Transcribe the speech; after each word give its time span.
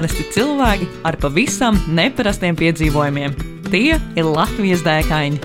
Parasti 0.00 0.24
cilvēki 0.32 0.86
ar 1.04 1.18
pavisam 1.20 1.76
neparastiem 1.92 2.56
piedzīvojumiem. 2.56 3.34
Tie 3.66 3.98
ir 4.00 4.24
Latvijas 4.24 4.80
dēkaini. 4.80 5.36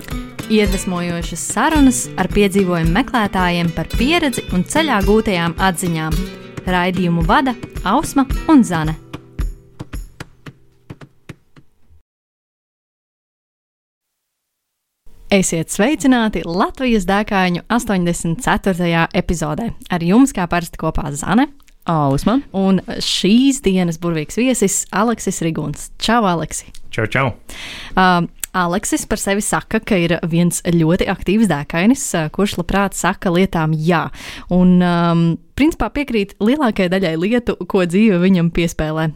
Iedvesmojošas 0.48 1.42
sarunas 1.52 1.98
ar 2.16 2.30
piedzīvojumu 2.32 2.94
meklētājiem 2.94 3.68
par 3.76 3.90
pieredzi 3.92 4.46
un 4.56 4.64
ceļā 4.64 5.02
gūtajām 5.04 5.58
atziņām. 5.60 6.16
Raidījumu 6.72 7.26
vada 7.28 7.52
Ausma 7.84 8.24
un 8.48 8.64
Zane. 8.64 8.96
Esiet 15.28 15.68
sveicināti 15.68 16.46
Latvijas 16.48 17.04
dēkāņu 17.04 17.66
84. 17.68 19.04
epizodē. 19.20 19.68
Ar 19.92 20.08
jums 20.14 20.32
kā 20.32 20.48
parasti 20.48 20.80
kopā 20.80 21.12
Zane. 21.12 21.50
Ausma. 21.90 22.40
Un 22.56 22.80
šīs 23.02 23.62
dienas 23.64 24.00
burvīgs 24.02 24.38
viesis 24.40 24.84
Aleksis 24.94 25.42
Riguns. 25.46 25.90
Čau, 26.02 26.22
Aleksi! 26.28 26.72
Čau, 26.94 27.06
čau! 27.10 27.30
Uh, 27.96 28.26
Aleksis 28.56 29.04
par 29.04 29.20
sevi 29.20 29.42
saka, 29.44 29.82
ka 29.84 29.98
ir 30.00 30.14
viens 30.24 30.62
ļoti 30.64 31.10
aktīvs 31.12 31.50
dēkainis, 31.50 32.04
kurš 32.32 32.56
labprāt 32.62 32.96
saka 32.96 33.28
lietām 33.34 33.74
jā. 33.76 34.06
Un, 34.54 34.78
um, 34.80 35.24
principā 35.58 35.90
piekrīt 35.92 36.32
lielākajai 36.40 36.92
daļai 36.94 37.12
lietu, 37.20 37.58
ko 37.68 37.84
dzīve 37.84 38.16
viņam 38.22 38.48
piespēlē, 38.56 39.10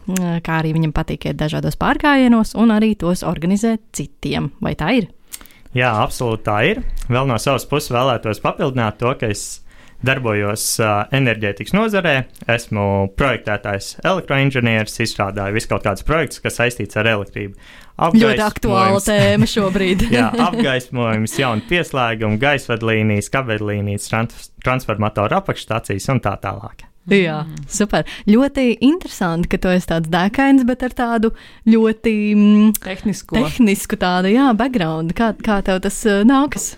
kā 0.45 0.59
arī 0.59 0.75
viņam 0.77 0.93
patīk 0.93 1.25
iet 1.31 1.41
dažādos 1.41 1.79
pārgājienos 1.81 2.53
un 2.53 2.75
arī 2.75 2.93
tos 3.01 3.25
organizēt 3.25 3.81
citiem. 3.97 4.51
Vai 4.61 4.75
tā 4.77 4.93
ir? 4.99 5.09
Jā, 5.73 5.89
absolūti 6.03 6.45
tā 6.45 6.59
ir. 6.67 6.85
Vēl 7.09 7.25
no 7.29 7.41
savas 7.41 7.65
puses 7.65 7.93
vēlētos 7.95 8.43
papildināt 8.43 9.01
to, 9.01 9.15
ka 9.17 9.31
es 9.31 9.63
darbojos 10.05 10.65
uh, 10.81 11.05
enerģētikas 11.13 11.75
nozarē, 11.77 12.15
esmu 12.51 12.83
projektētājs, 13.19 13.93
elektroinženieris, 14.03 14.99
izstrādāju 15.05 15.57
visu 15.57 15.71
kaut 15.71 15.85
kādus 15.87 16.05
projektus, 16.07 16.41
kas 16.43 16.59
saistīts 16.61 16.99
ar 16.99 17.09
elektrību. 17.13 17.57
Ļoti 18.01 18.41
aktuāla 18.41 19.01
tēma 19.05 19.49
šobrīd. 19.49 20.07
jā, 20.17 20.29
apgaismojums, 20.47 21.35
jaunu 21.37 21.65
pieslēgumu, 21.69 22.39
gaisvadlīnijas, 22.41 23.29
kabeļlīnijas, 23.33 24.07
trans 24.09 24.47
transformatoru 24.65 25.37
apakšstācijas 25.41 26.09
un 26.13 26.23
tā 26.23 26.33
tālāk. 26.41 26.87
Jā, 27.09 27.39
super. 27.69 28.05
Ļoti 28.29 28.75
interesanti, 28.85 29.49
ka 29.49 29.57
tu 29.61 29.71
esi 29.73 29.89
tāds 29.89 30.09
dēkains, 30.11 30.65
bet 30.69 30.85
ar 30.85 30.93
tādu 30.97 31.31
ļoti 31.69 32.13
mm, 32.35 32.75
tehnisku, 32.77 33.39
tehnisku 33.39 33.97
tādu, 34.01 34.29
jā, 34.33 34.51
background. 34.57 35.15
Kā, 35.17 35.33
kā 35.41 35.59
tev 35.65 35.81
tas 35.85 35.97
nākas? 36.29 36.75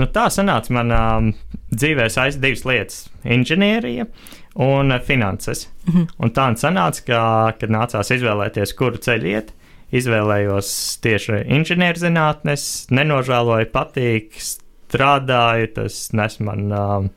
Nu, 0.00 0.06
tā 0.08 0.28
sanāca 0.32 0.72
manā 0.72 1.00
um, 1.18 1.32
dzīvē 1.74 2.08
aiz 2.24 2.38
divas 2.40 2.64
lietas- 2.68 3.08
inženierija 3.36 4.06
un 4.54 4.92
uh, 4.92 5.00
finanses. 5.00 5.68
Mm 5.86 5.94
-hmm. 5.94 6.06
Un 6.18 6.30
tā 6.30 6.46
sanāca, 6.56 7.04
ka, 7.06 7.52
kad 7.60 7.70
nācās 7.70 8.10
izvēlēties, 8.16 8.76
kuru 8.76 8.96
ceļu 8.96 9.26
iet, 9.26 9.52
izvēlējos 9.92 11.00
tieši 11.00 11.44
inženierzinātnes, 11.46 12.86
nenožēloju, 12.90 13.66
patīk, 13.72 14.32
strādāju, 14.38 15.74
tas 15.74 16.12
nes 16.12 16.40
man. 16.40 16.72
Um, 16.72 17.10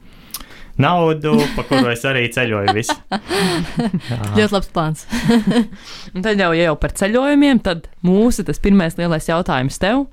naudu, 0.81 1.35
pa 1.55 1.65
kuru 1.67 1.91
es 1.93 2.03
arī 2.07 2.25
ceļoju. 2.33 2.73
Ļoti 4.37 4.51
labs 4.53 4.71
plāns. 4.75 5.05
Un 6.15 6.25
tad 6.25 6.41
jau, 6.41 6.51
ja 6.55 6.69
jau 6.69 6.75
par 6.79 6.95
ceļojumiem, 6.99 7.61
tad 7.65 7.89
mūsu 8.05 8.45
tas 8.47 8.61
pirmais 8.63 8.97
lielais 8.99 9.29
jautājums 9.29 9.79
tev. 9.81 10.05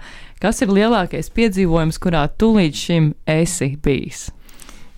Kas 0.42 0.62
ir 0.64 0.72
lielākais 0.74 1.30
piedzīvojums, 1.34 2.00
kurā 2.02 2.26
tu 2.38 2.52
līdz 2.56 2.84
šim 2.86 3.10
esi 3.30 3.74
bijis? 3.82 4.26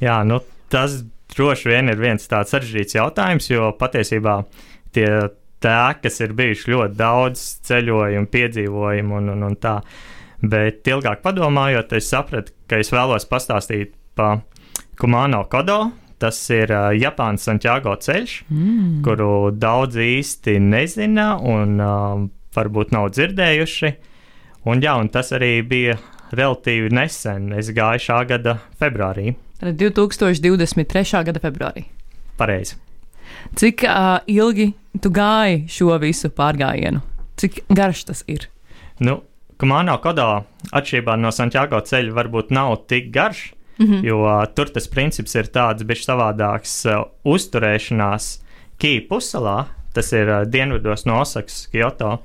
Jā, 0.00 0.22
nu 0.27 0.41
tas 0.72 1.03
droši 1.34 1.71
vien 1.71 1.91
ir 1.93 2.00
viens 2.00 2.31
tāds 2.31 2.55
sarežģīts 2.55 2.97
jautājums, 2.97 3.50
jo 3.50 3.71
patiesībā 3.78 4.38
tie 4.94 5.09
tēkas 5.65 6.21
ir 6.25 6.34
bijuši 6.37 6.72
ļoti 6.75 6.99
daudz 6.99 7.44
ceļojumu, 7.69 8.31
piedzīvojumu 8.33 9.21
un, 9.21 9.31
un, 9.34 9.47
un 9.49 9.56
tā. 9.61 9.78
Bet 10.44 10.84
ilgāk 10.91 11.22
padomājot, 11.25 11.94
es 11.97 12.11
sapratu, 12.12 12.53
ka 12.69 12.81
es 12.83 12.93
vēlos 12.93 13.25
pastāstīt 13.31 13.94
par 14.19 14.43
Kumano 15.00 15.44
Kodo. 15.50 15.91
Tas 16.22 16.38
ir 16.55 16.71
uh, 16.72 16.93
Japānas 16.94 17.44
Santiago 17.44 17.93
ceļš, 18.00 18.34
mm. 18.49 19.00
kuru 19.05 19.50
daudz 19.50 19.99
īsti 20.00 20.55
nezina 20.62 21.34
un 21.43 21.75
uh, 21.82 22.22
varbūt 22.55 22.94
nav 22.94 23.10
dzirdējuši. 23.12 23.91
Un, 24.71 24.81
jā, 24.81 24.94
un 24.97 25.10
tas 25.12 25.34
arī 25.37 25.59
bija 25.69 25.99
relatīvi 26.32 26.93
nesen. 26.94 27.50
Es 27.59 27.69
gāju 27.75 28.06
šā 28.06 28.22
gada 28.31 28.56
februārī. 28.81 29.34
2023. 29.65 31.25
gada 31.26 31.43
februārī. 31.43 31.84
Pareizi. 32.38 32.78
Cik 33.59 33.84
uh, 33.88 34.22
ilgi 34.31 34.71
tu 35.03 35.11
gāji 35.15 35.65
šo 35.71 35.99
visu 36.03 36.31
pārgājienu? 36.34 37.03
Cik 37.41 37.65
garš 37.75 38.06
tas 38.11 38.25
ir? 38.31 38.49
Nu, 39.03 39.21
Kumano 39.59 39.97
Kodo 40.03 40.28
atšķirībā 40.75 41.16
no 41.21 41.31
Santiago 41.34 41.81
ceļa 41.82 42.15
varbūt 42.16 42.55
nav 42.55 42.84
tik 42.91 43.11
garš. 43.15 43.53
Mm 43.79 43.87
-hmm. 43.87 44.05
Jo 44.05 44.19
uh, 44.23 44.47
tur 44.55 44.69
tas 44.71 44.89
princips 44.89 45.35
ir 45.35 45.45
tāds, 45.45 45.85
bijis 45.85 46.07
savādāks 46.07 46.75
uh, 46.87 47.05
uzturēšanās 47.25 48.41
Kīpa 48.79 49.09
puselā, 49.09 49.65
tas 49.95 50.12
ir 50.12 50.29
uh, 50.29 50.45
dienvidos 50.47 51.07
no 51.07 51.21
Osakas, 51.21 51.69
Kyoto. 51.73 52.19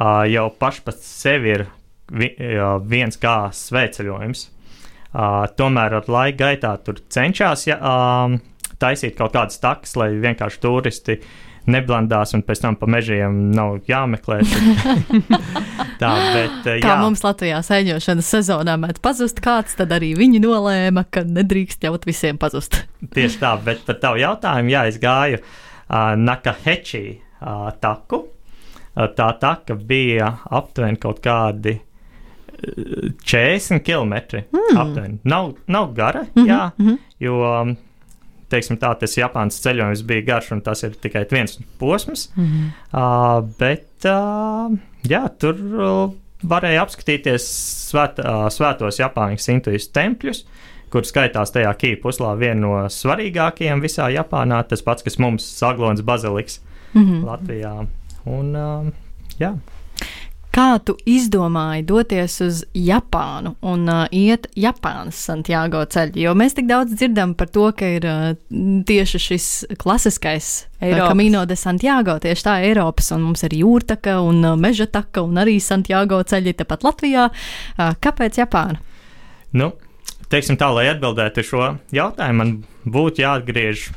Uh, 0.00 0.24
jau 0.30 0.50
paši 0.58 0.82
pats 0.84 1.20
sevi 1.22 1.50
ir 1.50 1.66
vi, 2.12 2.36
uh, 2.38 2.88
viens 2.88 3.16
kā 3.16 3.50
svētceļojums. 3.52 4.50
Uh, 5.14 5.46
tomēr 5.56 5.94
ar 5.94 6.04
laika 6.08 6.44
gaitā 6.44 6.76
tur 6.84 6.94
cenšas 7.08 7.66
ja, 7.66 7.76
uh, 7.76 8.38
taisīt 8.78 9.16
kaut 9.16 9.32
kādas 9.32 9.60
takas, 9.60 9.96
lai 9.96 10.08
vienkārši 10.08 10.60
turisti 10.60 11.12
uh, 11.12 11.47
neblandās, 11.70 12.34
un 12.36 12.42
pēc 12.46 12.62
tam 12.64 12.76
pa 12.80 12.88
mežiem 12.90 13.36
nav 13.54 13.78
jāmeklē. 13.88 14.40
tā, 16.02 16.12
bet, 16.34 16.66
eh, 16.66 16.78
jā. 16.78 16.84
Kā 16.84 16.96
mums 17.02 17.24
Latvijā 17.24 17.60
sēņošanas 17.64 18.32
sezonā 18.36 18.76
mēdz 18.80 19.02
pazust 19.04 19.42
kāds, 19.44 19.76
tad 19.78 19.92
arī 19.94 20.14
viņi 20.18 20.42
nolēma, 20.44 21.06
ka 21.10 21.24
nedrīkst 21.28 21.84
ļaut 21.86 22.08
visiem 22.08 22.40
pazust. 22.40 22.82
Tieši 23.14 23.42
tā, 23.42 23.54
bet 23.64 23.84
par 23.86 24.00
tavu 24.02 24.22
jautājumu, 24.22 24.74
jā, 24.74 24.86
es 24.90 25.00
gāju 25.02 25.40
uh, 25.42 26.14
Nakahechi 26.16 27.04
uh, 27.16 27.68
taku. 27.80 28.24
Uh, 28.98 29.06
tā 29.14 29.28
taka 29.38 29.76
bija 29.78 30.32
aptuveni 30.50 30.98
kaut 30.98 31.22
kādi 31.24 31.78
40 32.58 33.84
km. 33.86 34.14
Mm. 34.50 34.78
Aptuveni. 34.78 35.18
Nav, 35.24 35.52
nav 35.66 35.92
gara, 35.94 36.22
mm 36.22 36.42
-hmm, 36.42 36.48
jā, 36.48 36.70
mm 36.78 36.86
-hmm. 36.86 36.98
jo 37.18 37.60
um, 37.60 37.76
teiksim, 38.52 38.78
tā, 38.80 38.92
tas 38.98 39.16
Japānas 39.18 39.60
ceļojums 39.64 40.04
bija 40.08 40.26
garš, 40.32 40.52
un 40.56 40.62
tas 40.64 40.82
ir 40.86 40.96
tikai 41.00 41.26
viens 41.30 41.58
posms. 41.78 42.28
Mm 42.36 42.46
-hmm. 42.46 42.70
uh, 42.92 43.48
bet 43.58 44.08
uh, 44.08 44.72
jā, 45.08 45.24
tur 45.38 45.54
uh, 45.54 46.14
varēja 46.42 46.82
apskatīties 46.86 47.48
svēt, 47.90 48.18
uh, 48.22 48.46
svētos 48.52 49.00
Japāņu 49.00 49.38
intuīstu 49.54 49.92
tempļus. 49.92 50.44
Kur 50.88 51.04
skaitās 51.04 51.52
tajā 51.52 51.74
Kīpa 51.76 52.02
puslā 52.02 52.30
viena 52.38 52.60
no 52.60 52.88
svarīgākajiem 52.88 53.82
visā 53.84 54.08
Japānā, 54.08 54.62
tas 54.64 54.82
pats, 54.82 55.02
kas 55.02 55.18
mums 55.18 55.44
Saglons 55.58 56.00
Baziliks 56.00 56.60
mm 56.94 57.04
-hmm. 57.04 57.24
Latvijā. 57.24 57.86
Un, 58.24 58.56
uh, 58.56 58.86
jā. 59.38 59.58
Kā 60.58 60.80
tu 60.82 60.96
izdomāji 61.06 61.84
doties 61.86 62.32
uz 62.42 62.56
Japānu 62.74 63.52
un 63.62 63.84
uh, 63.86 64.08
iet 64.10 64.48
Japānas 64.58 65.20
Santiago 65.28 65.84
ceļu? 65.86 66.18
Jo 66.18 66.32
mēs 66.34 66.56
tik 66.56 66.66
daudz 66.66 66.96
dzirdam 66.98 67.36
par 67.38 67.52
to, 67.54 67.68
ka 67.78 67.86
ir 67.94 68.06
uh, 68.10 68.32
tieši 68.88 69.20
šis 69.22 69.46
klasiskais 69.78 70.48
uh, 70.80 70.96
Camino 71.04 71.44
de 71.46 71.54
Santiago, 71.54 72.16
tieši 72.18 72.46
tā 72.48 72.56
Eiropas, 72.66 73.12
un 73.14 73.22
mums 73.28 73.46
ir 73.46 73.54
jūrtaka 73.60 74.16
un 74.18 74.42
uh, 74.42 74.58
meža 74.58 74.88
taka 74.90 75.22
un 75.22 75.38
arī 75.38 75.60
Santiago 75.62 76.18
ceļi 76.26 76.56
tepat 76.58 76.88
Latvijā. 76.88 77.30
Uh, 77.30 77.94
kāpēc 78.02 78.42
Japāna? 78.42 78.82
Nu, 79.54 79.76
teiksim 80.26 80.58
tā, 80.58 80.72
lai 80.74 80.88
atbildētu 80.90 81.46
šo 81.46 81.74
jautājumu, 81.94 82.42
man 82.42 82.56
būtu 82.82 83.22
jāatgriež 83.22 83.92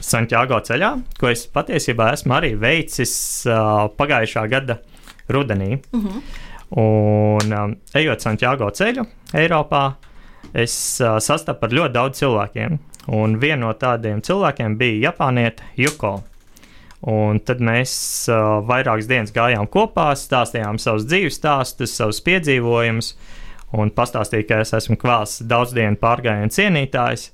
Santiago 0.00 0.56
ceļā, 0.64 0.94
ko 1.20 1.28
es 1.28 1.44
patiesībā 1.52 2.14
esmu 2.16 2.40
arī 2.40 2.56
veicis 2.56 3.12
uh, 3.44 3.90
pagājušā 4.00 4.48
gada 4.48 4.80
rudenī. 5.32 5.78
Uh 5.92 6.04
-huh. 6.04 6.22
Un 6.70 7.52
um, 7.52 7.76
ejot 7.94 8.22
Santiago 8.22 8.68
ceļu 8.70 9.02
Eiropā, 9.34 9.94
es 10.54 11.00
uh, 11.02 11.18
sastapu 11.18 11.66
ar 11.66 11.74
ļoti 11.74 11.92
daudz 11.92 12.18
cilvēkiem. 12.22 12.78
Un 13.10 13.40
viena 13.40 13.64
no 13.64 13.72
tādiem 13.72 14.20
cilvēkiem 14.22 14.76
bija 14.78 15.10
Japānieta 15.10 15.66
Juko. 15.76 16.20
Un 17.10 17.40
tad 17.40 17.62
mēs 17.64 17.92
uh, 18.28 18.60
vairākas 18.68 19.08
dienas 19.08 19.32
gājām 19.32 19.66
kopā, 19.66 20.12
stāstījām 20.14 20.78
savus 20.78 21.08
dzīves 21.08 21.40
stāstus, 21.40 21.94
savus 21.96 22.20
piedzīvojumus, 22.20 23.14
un 23.72 23.90
pastāstīja, 23.90 24.46
ka 24.46 24.58
es 24.60 24.74
esmu 24.76 24.98
kvāls 25.00 25.40
daudz 25.48 25.72
dienu 25.74 25.96
pārgājienu 25.96 26.52
cienītājs. 26.52 27.30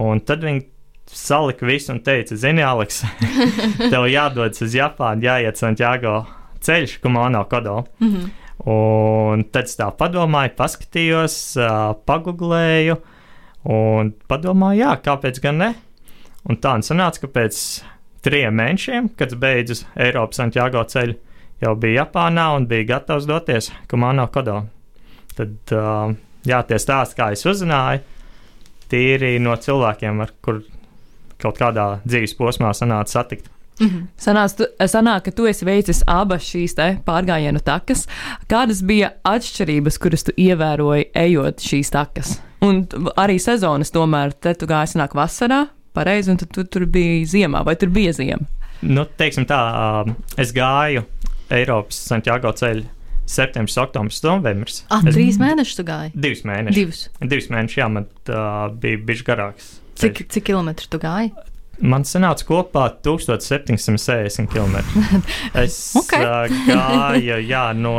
Un 0.00 0.24
tad 0.24 0.42
viņi 0.42 0.64
salika 1.06 1.66
visu 1.68 1.92
un 1.92 2.00
teica, 2.02 2.34
zini, 2.34 2.64
Aleks, 2.64 3.04
tev 3.92 4.08
jādodas 4.08 4.64
uz 4.64 4.74
Japānu, 4.74 5.28
jāiet 5.28 5.60
Santiago 5.60 6.24
ceļš, 6.64 6.98
Kumano 7.02 7.44
Kodo. 7.50 7.84
Mm 8.00 8.10
-hmm. 8.10 8.30
Un 8.70 9.44
tad 9.52 9.68
es 9.68 9.76
tā 9.76 9.90
padomāju, 9.98 10.54
paskatījos, 10.56 11.56
pagūglēju 12.06 12.96
un 13.74 14.12
padomāju, 14.28 14.80
jā, 14.80 14.92
kāpēc 15.04 15.40
gan 15.42 15.58
ne? 15.58 15.74
Un 16.48 16.56
tā 16.56 16.76
sanāca, 16.84 17.20
ka 17.20 17.28
pēc 17.34 17.82
trim 18.22 18.54
mēnešiem, 18.54 19.08
kad 19.16 19.32
es 19.32 19.38
beidzu 19.40 19.74
Eiropas 19.96 20.36
Santiago 20.36 20.84
ceļu, 20.84 21.14
jau 21.60 21.74
biju 21.76 21.98
Japānā 21.98 22.56
un 22.56 22.66
biju 22.66 22.86
gatavs 22.86 23.26
doties 23.26 23.72
Kumano 23.88 24.28
Kodo. 24.28 24.62
Tad, 25.36 25.56
uh, 25.72 26.14
jā, 26.46 26.62
tie 26.62 26.78
stāsti, 26.78 27.16
kā 27.18 27.32
es 27.32 27.44
uzzināju, 27.46 28.00
tīri 28.88 29.38
no 29.40 29.56
cilvēkiem, 29.56 30.20
ar 30.20 30.32
kuriem 30.40 30.74
kaut 31.44 31.58
kādā 31.60 31.98
dzīves 32.06 32.36
posmā 32.38 32.72
sanāca 32.76 33.18
satikt. 33.18 33.50
Mm 33.80 33.86
-hmm. 33.88 34.06
Sanāc, 34.16 34.56
tu, 34.56 34.66
sanāk, 34.86 35.24
ka 35.24 35.30
tu 35.30 35.46
esi 35.46 35.64
veicis 35.64 36.02
abas 36.06 36.42
šīs 36.42 36.74
pārgājienu 37.04 37.60
takas. 37.60 38.06
Kādas 38.48 38.82
bija 38.82 39.10
atšķirības, 39.24 39.98
kuras 39.98 40.24
tu 40.24 40.32
ievēroji, 40.36 41.10
ejot 41.14 41.60
šīs 41.60 41.90
takas? 41.90 42.40
Un 42.60 42.86
arī 43.16 43.38
sezonas 43.38 43.90
tomēr, 43.90 44.32
te 44.32 44.54
tu 44.54 44.66
gāji 44.66 44.86
sanāk 44.94 45.14
vasarā, 45.14 45.66
pareizi, 45.92 46.30
un 46.30 46.36
tad 46.36 46.48
tu 46.54 46.64
tur 46.64 46.86
biji 46.86 47.24
ziemā, 47.24 47.64
vai 47.64 47.76
tur 47.76 47.88
bija 47.88 48.12
ziema? 48.12 48.46
Nu, 48.82 49.04
teiksim 49.04 49.46
tā, 49.46 50.04
es 50.36 50.52
gāju 50.52 51.04
Eiropas 51.50 51.96
Santiago 52.08 52.52
ceļu 52.52 52.84
septembris, 53.26 53.76
oktobris, 53.80 54.20
novembris. 54.24 54.82
Ah, 54.92 55.02
es, 55.04 55.14
trīs 55.16 55.38
mēnešus 55.40 55.78
tu 55.78 55.86
gāji? 55.88 56.12
Divus 56.14 56.44
mēnešus. 56.44 56.76
Divus. 56.76 57.00
Divus 57.20 57.48
mēnešus, 57.52 57.78
jā, 57.80 57.88
man 57.88 58.06
uh, 58.28 58.68
bija 58.80 59.00
bijis 59.08 59.24
garāks. 59.26 59.72
Cik, 60.00 60.24
cik 60.28 60.48
kilometru 60.50 60.90
tu 60.90 61.00
gāji? 61.02 61.32
Man 61.78 62.04
sanāca 62.06 62.46
kopā 62.46 62.88
1760 63.02 64.46
km. 64.52 64.76
Es 65.64 65.94
okay. 65.96 66.22
uh, 66.22 66.60
gāju 66.68 67.40
jā, 67.48 67.64
no 67.76 67.96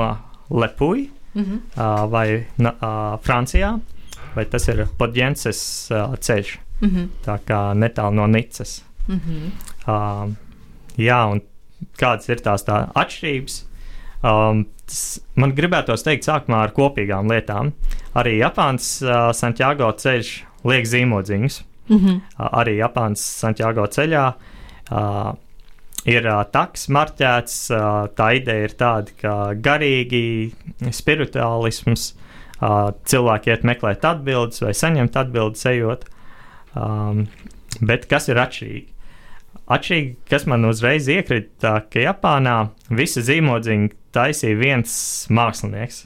Lepuja 0.50 1.10
mm 1.34 1.44
-hmm. 1.44 1.60
uh, 1.76 2.12
vai 2.12 2.46
uh, 2.60 3.20
Francijā, 3.22 3.80
vai 4.36 4.46
tas 4.46 4.68
ir 4.68 4.88
Podjenses 4.98 5.92
uh, 5.92 6.16
ceļš. 6.16 6.60
Mm 6.82 6.90
-hmm. 6.90 7.08
Tā 7.26 7.40
kā 7.48 7.74
netālu 7.74 8.14
no 8.14 8.28
Nicas. 8.28 8.84
Mm 9.08 9.20
-hmm. 9.20 9.52
uh, 9.88 10.34
jā, 10.98 11.32
un 11.32 11.42
kādas 11.98 12.30
ir 12.30 12.42
tās 12.42 12.66
tā 12.66 12.88
atšķirības? 12.94 13.66
Um, 14.24 14.66
tas, 14.86 15.20
man 15.36 15.54
gribētos 15.54 16.04
teikt, 16.04 16.26
sākumā 16.26 16.64
ar 16.64 16.72
kopīgām 16.72 17.30
lietām. 17.32 17.72
Arī 18.16 18.38
Japāns 18.40 19.04
uh, 19.04 19.32
Santiago 19.32 19.92
ceļš 19.92 20.44
liek 20.64 20.86
zīmodziņus. 20.86 21.64
Mm 21.90 21.98
-hmm. 21.98 22.22
Arī 22.38 22.78
Japānas 22.78 23.22
Santiago 23.22 23.86
ceļā 23.86 24.34
ir 26.06 26.30
taks 26.52 26.88
marķēts. 26.94 27.58
Tā 28.18 28.30
ideja 28.38 28.70
ir 28.70 28.76
tāda, 28.78 29.12
ka 29.22 29.34
garīgi 29.54 30.54
spirituālisms 30.94 32.14
cilvēki 33.06 33.52
iet 33.52 33.64
meklēt 33.64 34.06
atbildes 34.06 34.62
vai 34.62 34.74
saņemt 34.74 35.16
atbildes 35.16 35.66
ejot. 35.66 36.06
Bet 37.82 38.06
kas 38.10 38.30
ir 38.30 38.42
atšķirīgi? 38.42 38.88
Atšķirīgi, 39.66 40.16
kas 40.30 40.46
man 40.46 40.66
uzreiz 40.66 41.08
iekrita, 41.10 41.80
ka 41.90 42.00
Japānā 42.00 42.70
visi 42.90 43.22
zīmodziņi 43.26 43.90
taisīja 44.14 44.58
viens 44.58 44.92
mākslinieks. 45.34 46.06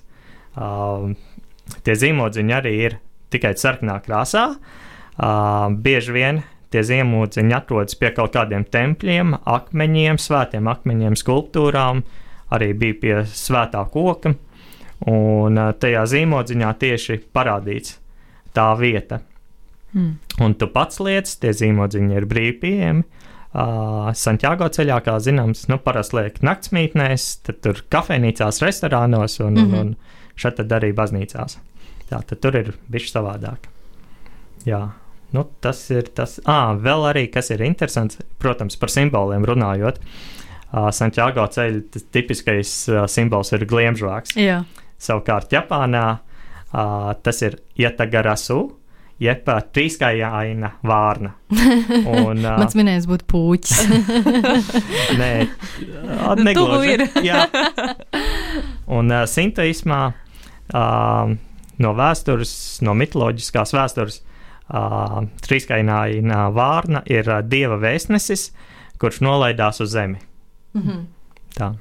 Tie 1.84 1.96
zīmodziņi 1.96 2.56
arī 2.56 2.76
ir 2.88 3.00
tikai 3.30 3.52
sarkanā 3.60 4.00
krāsā. 4.02 4.46
Uh, 4.50 4.89
Uh, 5.20 5.68
bieži 5.76 6.16
vien 6.16 6.42
tie 6.72 6.84
zīmodziņi 6.86 7.56
atrodas 7.56 7.98
pie 8.00 8.12
kaut 8.16 8.36
kādiem 8.38 8.64
tempļiem, 8.64 9.34
akmeņiem, 9.44 10.20
svētiem 10.22 10.70
akmeņiem, 10.70 11.18
skulptūrām, 11.20 12.04
arī 12.56 12.70
bija 12.78 13.00
pie 13.02 13.16
svētā 13.28 13.82
koka. 13.92 14.36
Un 15.10 15.60
tajā 15.80 16.04
zīmodziņā 16.12 16.70
tieši 16.80 17.20
parādīts 17.36 17.98
tā 18.56 18.68
vieta. 18.80 19.22
Mm. 19.96 20.18
Un 20.44 20.56
tu 20.60 20.68
pats 20.72 21.00
lietas, 21.02 21.38
tie 21.42 21.54
zīmodziņi 21.56 22.20
ir 22.20 22.28
brīvi 22.30 22.58
pieejami. 22.64 23.06
Uh, 23.50 24.12
Santiago 24.14 24.68
ceļā, 24.70 25.00
kā 25.02 25.16
zināms, 25.26 25.64
nu, 25.72 25.80
parasti 25.82 26.20
liek 26.20 26.36
naktsmītnēs, 26.46 27.30
tad 27.48 27.64
tur 27.66 27.82
kafejnīcās, 27.90 28.62
restorānos 28.62 29.40
un, 29.42 29.56
mm 29.56 29.58
-hmm. 29.58 29.80
un, 29.80 29.88
un 29.96 30.38
šeit 30.38 30.62
arī 30.62 30.92
baznīcās. 30.94 31.58
Tā 32.10 32.22
tad 32.22 32.40
tur 32.42 32.56
ir 32.56 32.74
bijis 32.90 33.14
savādāk. 33.16 33.66
Jā. 34.66 34.90
Nu, 35.36 35.46
tas 35.62 35.84
ir 35.94 36.10
tas, 36.18 36.40
ah, 36.50 36.74
vēl 36.74 37.06
arī 37.12 37.28
kas 37.30 37.52
ir 37.54 37.62
interesants, 37.66 38.18
protams, 38.42 38.80
par 38.82 38.90
simboliem 38.94 39.46
runājot. 39.46 40.00
Uh, 40.70 40.90
Santiago 40.94 41.46
ceļa 41.50 42.02
tipiskais 42.14 42.74
uh, 42.90 43.04
simbols 43.10 43.54
ir 43.58 43.66
gliemžvāks. 43.70 44.36
Jā. 44.38 44.64
Savukārt 45.02 45.54
Japānā 45.54 46.06
uh, 46.20 47.14
tas 47.26 47.42
ir 47.46 47.58
ietagarasu, 47.80 48.60
jeb 49.20 49.50
trīskājaina 49.74 50.72
vārna. 50.86 51.34
Un, 52.14 52.42
uh, 52.46 52.56
Mans 52.62 52.78
minējums 52.78 53.10
būtu 53.10 53.28
pūķis. 53.34 53.82
nē, 55.22 55.32
negluži. 56.48 57.10
Jā. 57.26 57.46
Un 58.90 59.14
uh, 59.14 59.26
sintoismā 59.30 60.02
uh, 60.14 61.36
no 61.80 61.94
vēstures, 61.98 62.54
no 62.86 62.98
mitoloģiskās 62.98 63.76
vēstures 63.78 64.22
uh, 64.70 65.20
trīskaināja 65.46 66.48
vārna 66.56 67.04
ir 67.10 67.30
uh, 67.30 67.44
dieva 67.46 67.80
vēstnesis, 67.82 68.50
kurš 69.02 69.22
nolaidās 69.26 69.82
uz 69.82 69.94
zemi. 69.96 70.20
Mm 70.74 70.82
-hmm. 70.82 71.06
Tā. 71.58 71.74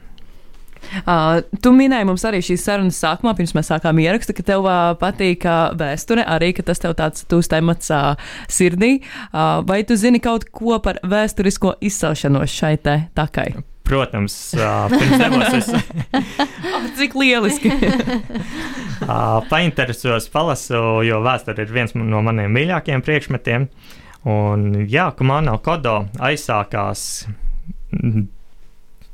Uh, 1.04 1.42
tu 1.62 1.72
minēji 1.74 2.06
mums 2.08 2.24
arī 2.24 2.40
šīs 2.44 2.64
sarunas 2.64 2.98
sākumā, 3.02 3.34
pirms 3.36 3.54
mēs 3.56 3.70
sākām 3.72 3.98
ierakstu, 4.00 4.34
ka 4.36 4.42
tev 4.42 4.66
uh, 4.66 4.94
patīk 5.00 5.44
uh, 5.44 5.74
vēsture, 5.78 6.24
arī 6.24 6.52
ka 6.56 6.62
tas 6.62 6.78
tev 6.82 6.94
tāds 6.98 7.26
tūs 7.28 7.50
temats 7.50 7.90
uh, 7.90 8.14
sirdī. 8.48 9.02
Uh, 9.32 9.60
vai 9.68 9.82
tu 9.84 9.96
zini 9.96 10.20
kaut 10.20 10.48
ko 10.54 10.78
par 10.84 11.00
vēsturisko 11.02 11.74
izcelšanos 11.80 12.54
šai 12.54 12.76
te 12.76 13.00
takai? 13.18 13.50
Protams, 13.88 14.54
uh, 14.54 14.88
pirms 14.92 15.18
devos 15.18 15.54
es. 15.56 15.68
oh, 15.72 16.88
cik 16.98 17.16
lieliski! 17.16 17.72
uh, 19.08 19.38
painteresojos, 19.50 20.28
palasu, 20.32 21.00
jo 21.06 21.22
vēsture 21.24 21.64
ir 21.64 21.72
viens 21.72 21.94
no 21.96 22.22
maniem 22.24 22.52
mīļākajiem 22.54 23.04
priekšmetiem. 23.04 23.68
Un, 24.28 24.68
jā, 24.90 25.08
Kumano 25.16 25.56
Kodo 25.64 26.02
aizsākās 26.20 27.02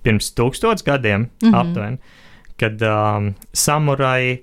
pirms 0.05 0.31
tūkstotis 0.37 0.85
gadiem 0.85 1.27
mm 1.27 1.49
-hmm. 1.49 1.59
aptuveni, 1.61 1.99
kad 2.61 2.83
um, 2.83 3.35
samurai, 3.53 4.41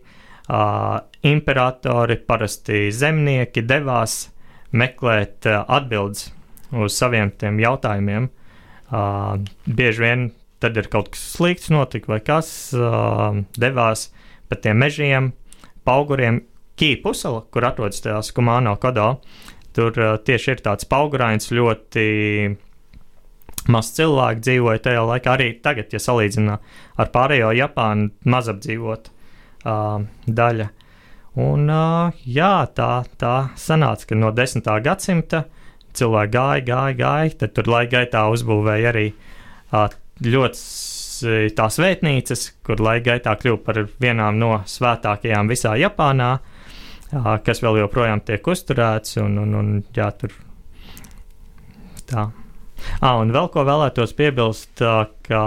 uh, 0.49 0.99
imperatori, 1.23 2.15
parasti 2.15 2.91
zemnieki 2.91 3.61
devās 3.61 4.29
meklēt 4.71 5.45
uh, 5.45 5.65
atbildes 5.67 6.31
uz 6.71 6.93
saviem 6.93 7.31
tiem 7.31 7.59
jautājumiem. 7.59 8.29
Uh, 8.91 9.39
bieži 9.65 10.01
vien 10.01 10.31
tad 10.59 10.77
ir 10.77 10.87
kaut 10.87 11.09
kas 11.09 11.23
slikts 11.35 11.69
notika, 11.69 12.11
vai 12.11 12.19
kas 12.19 12.73
uh, 12.77 13.37
devās 13.57 14.11
pa 14.49 14.55
tiem 14.55 14.77
mežiem, 14.77 15.31
pauguriem. 15.87 16.41
Kīpusala, 16.81 17.43
kur 17.53 17.65
atrodas 17.67 18.01
tās 18.01 18.31
Kumāno 18.33 18.73
kodo, 18.81 19.19
tur 19.75 19.97
uh, 19.99 20.15
tieši 20.17 20.55
ir 20.55 20.61
tāds 20.65 20.87
paugurains, 20.89 21.51
ļoti 21.53 22.05
maz 23.69 23.91
cilvēku 23.97 24.41
dzīvoja 24.41 24.83
tajā 24.87 25.03
laikā. 25.05 25.35
Arī 25.35 25.49
tagad, 25.63 25.91
ja 25.93 26.01
salīdzina 26.01 26.57
ar 26.97 27.11
pārējo 27.13 27.51
Japānu, 27.57 28.09
mazapdzīvot 28.25 29.11
uh, 29.11 30.05
daļa. 30.25 30.69
Un, 31.41 31.67
uh, 31.71 32.23
jā, 32.27 32.53
tā, 32.75 32.91
tā 33.21 33.35
sanāca, 33.59 34.09
ka 34.09 34.17
no 34.19 34.33
10. 34.35 34.65
gadsimta 34.83 35.45
cilvēki 35.95 36.33
gāja, 36.33 36.65
gāja, 36.67 36.97
gāja. 37.03 37.35
Tad 37.43 37.55
tur 37.57 37.69
laika 37.71 37.99
gaitā 37.99 38.25
uzbūvēja 38.33 38.91
arī 38.91 39.05
uh, 39.11 39.87
ļoti 40.25 40.63
tās 41.55 41.79
vētnīcas, 41.81 42.45
kur 42.65 42.81
laika 42.83 43.11
gaitā 43.11 43.35
kļuva 43.39 43.61
par 43.65 43.81
vienām 44.01 44.39
no 44.41 44.53
svētākajām 44.65 45.51
visā 45.51 45.75
Japānā, 45.79 46.31
kas 47.45 47.63
vēl 47.63 47.81
joprojām 47.83 48.23
tiek 48.25 48.47
uzturēts. 48.47 49.17
Un, 49.23 49.37
un, 49.41 49.55
un, 49.59 49.73
jā, 49.95 50.11
tur 50.17 50.35
tā. 52.09 52.29
Ah, 52.99 53.19
un 53.21 53.31
vēl 53.33 53.49
ko 53.53 53.65
vēlētos 53.67 54.15
piebilst, 54.17 54.81
ka 55.27 55.43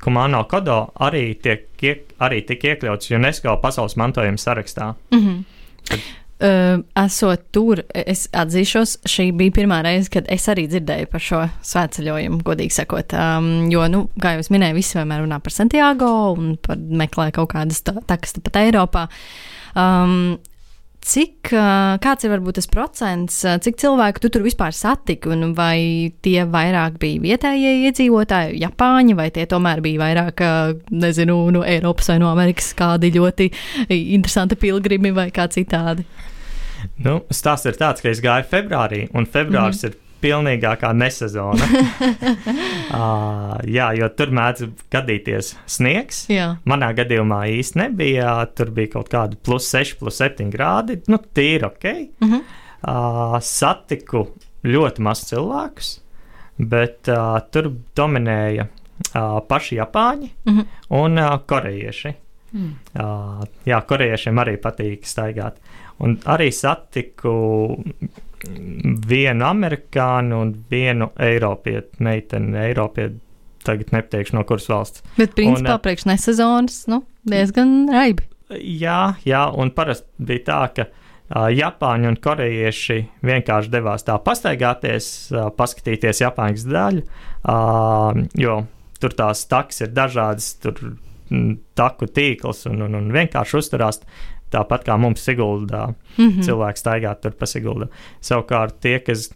Kumano 0.00 0.44
Kodo 0.48 0.78
arī 1.04 1.34
tiek, 1.42 1.66
iek, 1.84 2.14
arī 2.24 2.40
tika 2.48 2.72
iekļauts 2.72 3.12
UNESCO 3.12 3.58
pasaules 3.62 3.96
mantojuma 4.00 4.40
sarakstā. 4.40 4.94
Mm 5.12 5.20
-hmm. 5.20 5.44
Tad, 5.90 6.00
Uh, 6.40 6.80
esot 6.96 7.42
tur, 7.52 7.82
es 7.92 8.22
atzīšos, 8.32 8.94
šī 9.04 9.26
bija 9.36 9.52
pirmā 9.58 9.82
reize, 9.84 10.08
kad 10.08 10.28
es 10.32 10.46
arī 10.48 10.62
dzirdēju 10.72 11.10
par 11.12 11.20
šo 11.20 11.40
svētceļojumu, 11.68 12.38
godīgi 12.46 12.72
sakot. 12.78 13.12
Um, 13.12 13.66
jo, 13.68 13.84
nu, 13.92 14.06
kā 14.22 14.38
jau 14.38 14.46
minēju, 14.56 14.78
visi 14.78 14.96
vienmēr 14.96 15.20
runā 15.26 15.36
par 15.44 15.52
Santiago 15.52 16.08
un 16.32 16.54
par 16.64 16.80
meklē 16.80 17.28
kaut 17.36 17.52
kādas 17.52 17.82
takas 17.84 18.32
pat 18.40 18.56
Eiropā. 18.62 19.02
Um, 19.76 20.38
cik, 21.04 21.52
kāds 22.00 22.24
ir 22.24 22.32
varbūt 22.32 22.58
tas 22.60 22.68
procents, 22.72 23.36
cik 23.64 23.76
cilvēku 23.80 24.24
tu 24.24 24.32
tur 24.32 24.44
vispār 24.44 24.72
satiki, 24.76 25.32
un 25.32 25.52
vai 25.56 26.12
tie 26.24 26.44
vairāk 26.48 26.96
bija 27.04 27.24
vietējie 27.24 27.76
iedzīvotāji, 27.88 28.60
Japāņi, 28.64 29.16
vai 29.18 29.28
tie 29.34 29.44
tomēr 29.50 29.84
bija 29.84 30.06
vairāk, 30.06 30.44
nezinu, 30.92 31.38
no 31.52 31.68
Eiropas 31.68 32.12
vai 32.12 32.18
no 32.24 32.32
Amerikas 32.32 32.72
kādi 32.76 33.12
ļoti 33.16 33.52
interesanti 33.90 34.60
pilgrimi 34.60 35.12
vai 35.16 35.30
kā 35.34 35.48
citādi? 35.52 36.08
Nu, 37.04 37.20
stāsts 37.30 37.66
ir 37.66 37.76
tāds, 37.80 38.02
ka 38.02 38.08
es 38.08 38.20
gāju 38.20 38.44
februārī, 38.50 39.08
un 39.14 39.26
februāris 39.26 39.82
mm 39.84 39.88
-hmm. 39.88 39.94
ir 39.94 40.08
pilnīgākā 40.20 40.92
nesezona. 40.92 41.64
uh, 43.00 43.56
jā, 43.64 43.88
jo 43.98 44.08
tur 44.16 44.32
mēdz 44.36 44.66
gadīties 44.92 45.54
sniegs. 45.70 46.24
Jā. 46.32 46.56
Manā 46.68 46.92
gadījumā 46.96 47.42
īsti 47.58 47.78
nebija. 47.80 48.34
Tur 48.56 48.70
bija 48.76 48.92
kaut 48.98 49.08
kādi 49.12 49.36
plus 49.42 49.70
6, 49.74 49.98
plus 49.98 50.20
7 50.20 50.50
grādi. 50.52 51.00
Nu, 51.08 51.18
tīri 51.18 51.66
ok. 51.66 51.86
Mhm. 52.20 52.40
Uh, 52.80 53.36
satiku 53.44 54.22
ļoti 54.64 55.02
maz 55.04 55.20
cilvēkus, 55.28 55.90
bet 56.56 57.08
uh, 57.12 57.34
tur 57.52 57.68
dominēja 57.96 58.64
uh, 58.68 59.40
paši 59.48 59.76
Japāņi 59.76 60.30
Mhm. 60.46 60.60
un 60.96 61.18
uh, 61.18 61.38
korejieši. 61.46 62.14
Mm. 62.52 62.70
Uh, 62.98 63.44
jā, 63.64 63.76
korejiešiem 63.86 64.38
arī 64.42 64.56
patīk 64.58 65.04
staigāt. 65.06 65.60
Un 66.00 66.16
arī 66.30 66.48
satiku 66.54 67.32
vienu 69.08 69.44
amerikāņu 69.44 70.38
un 70.40 70.54
vienu 70.70 71.10
eiropietu 71.20 72.04
meiteni. 72.04 72.56
Eiropieti 72.62 73.20
tagad 73.66 73.92
nepateikšu, 73.92 74.38
no 74.38 74.44
kuras 74.48 74.68
valsts. 74.70 75.04
Bet 75.18 75.34
principā 75.36 75.76
Un, 75.76 75.82
priekš 75.84 76.06
nesezonas, 76.08 76.78
nu, 76.90 77.02
diezgan 77.28 77.90
raibi. 77.92 78.24
Jā, 78.50 79.14
jā, 79.28 79.44
un 79.60 79.70
parasti 79.76 80.26
bija 80.26 80.44
tā, 80.48 80.60
ka 80.74 80.86
uh, 80.88 81.50
Japāņi 81.54 82.08
un 82.10 82.16
korejieši 82.24 82.98
vienkārši 83.26 83.70
devās 83.70 84.06
tā 84.08 84.16
pastaigāties, 84.24 85.12
uh, 85.34 85.50
paskatīties 85.54 86.24
Japāņas 86.24 86.66
daļu, 86.66 87.04
uh, 87.04 88.24
jo 88.40 88.56
tur 89.00 89.14
tās 89.16 89.44
takas 89.50 89.84
ir 89.84 89.94
dažādas, 89.96 90.54
tur 90.64 90.80
taku 91.78 92.08
tīkls 92.10 92.64
un, 92.70 92.82
un, 92.88 92.96
un 92.98 93.10
vienkārši 93.14 93.60
uzturās. 93.60 94.00
Tāpat 94.50 94.84
kā 94.88 94.96
mums 94.98 95.22
Siguldā, 95.22 95.94
Mhm. 96.18 96.40
cilvēki 96.42 96.82
staigā 96.82 97.14
tur 97.22 97.30
pa 97.38 97.46
Siguldu. 97.46 97.88
Savukārt 98.20 98.80
tie, 98.80 98.98
kas 98.98 99.28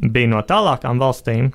bija 0.00 0.28
no 0.28 0.42
tālākām 0.42 0.98
valstīm, 1.02 1.52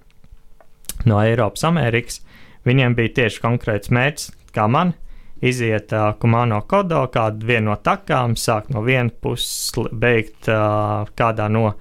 no 1.06 1.20
Eiropas, 1.24 1.64
Amerikas, 1.64 2.20
viņiem 2.68 2.96
bija 2.96 3.14
tieši 3.22 3.40
konkrēts 3.44 3.90
mērķis, 3.90 4.32
kā 4.56 4.68
man, 4.70 4.94
iziet 5.42 5.94
uh, 5.96 6.12
Kumano 6.20 6.62
kodo, 6.68 7.06
kādu 7.14 7.48
vienu 7.48 7.70
no 7.72 7.76
takām, 7.78 8.36
sākt 8.36 8.74
no 8.76 8.82
vienas 8.84 9.14
puses, 9.24 9.72
beigt 9.96 10.50
uh, 10.52 11.06
kādā 11.16 11.48
no 11.50 11.74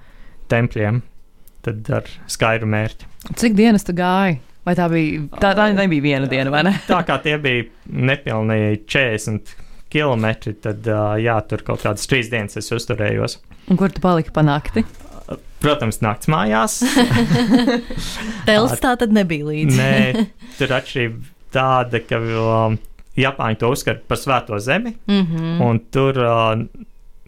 tempļiem, 0.49 1.01
tad 1.67 1.89
ar 1.91 2.03
skaidru 2.31 2.69
mērķi. 2.71 3.09
Cik 3.35 3.57
dienas 3.59 3.83
tu 3.83 3.91
gāji? 3.93 4.39
Vai 4.65 4.75
tā 4.75 4.85
bija? 4.91 5.25
Tā, 5.41 5.51
tā 5.57 5.65
nebija 5.75 6.01
viena 6.03 6.27
diena, 6.29 6.51
vai 6.53 6.63
ne? 6.63 6.71
Tā 6.87 7.01
kā 7.07 7.17
tie 7.23 7.37
bija 7.41 7.65
nepilnīgi 7.89 8.85
40 8.87 9.53
km, 9.91 10.25
tad 10.63 10.87
uh, 10.89 11.13
jā, 11.21 11.37
tur 11.49 11.63
kaut 11.67 11.83
kādas 11.85 12.07
trīs 12.09 12.29
dienas 12.31 12.57
es 12.59 12.69
uzturējos. 12.75 13.39
Un 13.69 13.77
kur 13.79 13.91
tu 13.93 14.01
paliki 14.01 14.31
pa 14.35 14.41
nakti? 14.45 14.85
Protams, 15.59 15.99
nakts 16.01 16.29
mājās. 16.31 16.79
Tels 18.47 18.75
tā 18.81 18.93
tad 18.99 19.11
nebija 19.15 19.45
līdzi. 19.49 19.77
Nē, 19.77 20.27
tur 20.59 20.71
atšķirība 20.77 21.19
tāda, 21.53 22.01
ka 22.07 22.19
um, 22.21 22.77
Japāņi 23.19 23.59
to 23.59 23.71
uzskata 23.73 24.05
par 24.07 24.19
svēto 24.21 24.59
zemi, 24.63 24.95
Mhm. 25.09 25.59
un 25.65 25.81
tur 25.91 26.19
uh, 26.23 26.53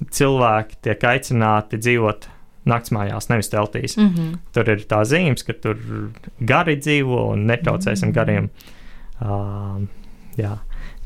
cilvēki 0.09 0.79
tiek 0.87 1.03
aicināti 1.11 1.77
dzīvot 1.81 2.29
naktsmājās, 2.71 3.27
nevis 3.31 3.49
teltīs. 3.51 3.97
Mhm. 3.97 4.35
Tur 4.53 4.69
ir 4.69 4.83
tā 4.89 5.01
zīmes, 5.09 5.43
ka 5.45 5.53
tur 5.57 5.77
gari 6.39 6.77
dzīvo 6.77 7.31
un 7.33 7.47
netraucēsim 7.49 8.13
gariem. 8.15 8.49
Uh, 9.21 9.83
jā, 10.39 10.55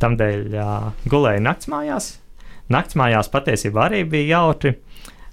tamdēļ 0.02 0.56
uh, 0.56 0.90
gulēju 1.12 1.44
naktsmājās. 1.46 2.10
Naktsmājās 2.74 3.30
patiesībā 3.34 3.88
arī 3.90 4.04
bija 4.10 4.40
jautri. 4.40 4.75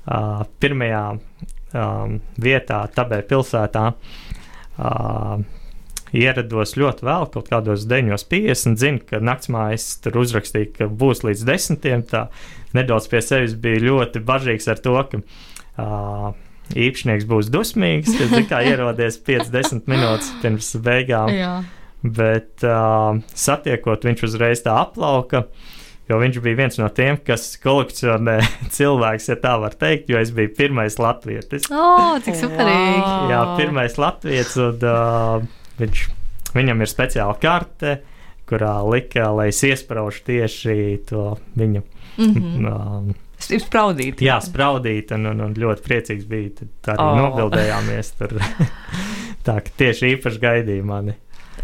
Uh, 0.03 0.43
pirmajā 0.59 1.03
um, 1.15 2.17
vietā, 2.43 2.83
Tabē 2.95 3.21
pilsētā, 3.31 3.85
uh, 3.93 5.45
ierados 6.13 6.77
ļoti 6.77 7.07
vēl, 7.07 7.27
kaut 7.33 7.51
kādos 7.53 7.87
9.50. 7.89 8.79
Zinu, 8.81 9.03
ka 9.09 9.21
naktsmājas 9.23 9.89
tur 10.05 10.21
uzrakstīja, 10.23 10.73
ka 10.77 10.89
būs 10.91 11.25
līdz 11.27 11.45
10. 11.49 12.09
Tā 12.11 12.27
nedaudz 12.77 13.09
pie 13.13 13.23
sevis 13.25 13.57
bija 13.59 13.83
ļoti 13.87 14.25
bažīgs 14.27 14.69
ar 14.73 14.83
to, 14.85 14.97
ka 15.13 15.23
uh, 15.23 16.33
īpašnieks 16.77 17.29
būs 17.29 17.51
dusmīgs, 17.53 18.13
ka 18.19 18.29
tikai 18.33 18.65
ierodies 18.73 19.19
5-10 19.27 19.89
minūtes 19.91 20.33
pirms 20.43 20.75
beigām. 20.85 21.33
Jā. 21.35 21.55
Bet 22.03 22.65
uh, 22.67 23.21
satiekot, 23.39 24.03
viņš 24.09 24.25
uzreiz 24.27 24.63
tā 24.65 24.75
aplauka. 24.83 25.45
Jo 26.11 26.17
viņš 26.19 26.41
bija 26.43 26.59
viens 26.59 26.79
no 26.81 26.89
tiem, 26.91 27.17
kas 27.25 27.45
kolekcionē 27.63 28.41
cilvēkus, 28.77 29.29
ja 29.31 29.37
tā 29.41 29.53
var 29.63 29.77
teikt, 29.79 30.11
jo 30.11 30.19
es 30.19 30.33
biju 30.35 30.51
pirmais 30.59 30.99
latvietis. 30.99 31.69
O, 31.71 32.19
cik 32.27 32.35
superīgi. 32.41 33.05
Wow. 33.07 33.29
Jā, 33.31 33.43
pirmais 33.61 33.95
latviečs, 34.03 34.57
un 34.61 34.83
uh, 34.83 35.47
viņš, 35.79 36.03
viņam 36.59 36.83
ir 36.83 36.91
speciāla 36.91 37.39
karte, 37.41 37.95
kurā 38.51 38.75
lika, 38.91 39.31
lai 39.33 39.47
es 39.55 39.63
iesprāžu 39.65 40.25
tieši 40.27 40.75
to 41.09 41.37
viņu. 41.57 41.85
Mhm. 42.19 42.67
Um, 42.67 43.13
Es 43.43 43.49
ir 43.51 43.59
spraudīti. 43.59 44.23
jā, 44.23 44.37
spraudīt, 44.39 45.11
un, 45.17 45.25
un, 45.33 45.41
un 45.49 45.55
ļoti 45.59 45.83
priecīgs 45.83 46.27
bija. 46.31 46.53
Tad 46.85 46.93
arī 46.93 47.03
Oh. 47.03 47.09
oh. 47.09 47.23
nobildējāmies 47.25 48.11
tur. 48.21 48.35
tā 49.47 49.57
kā 49.65 49.73
tieši 49.81 50.13
īpaši 50.17 50.39
gaidīja 50.45 50.85
mani. 50.87 51.17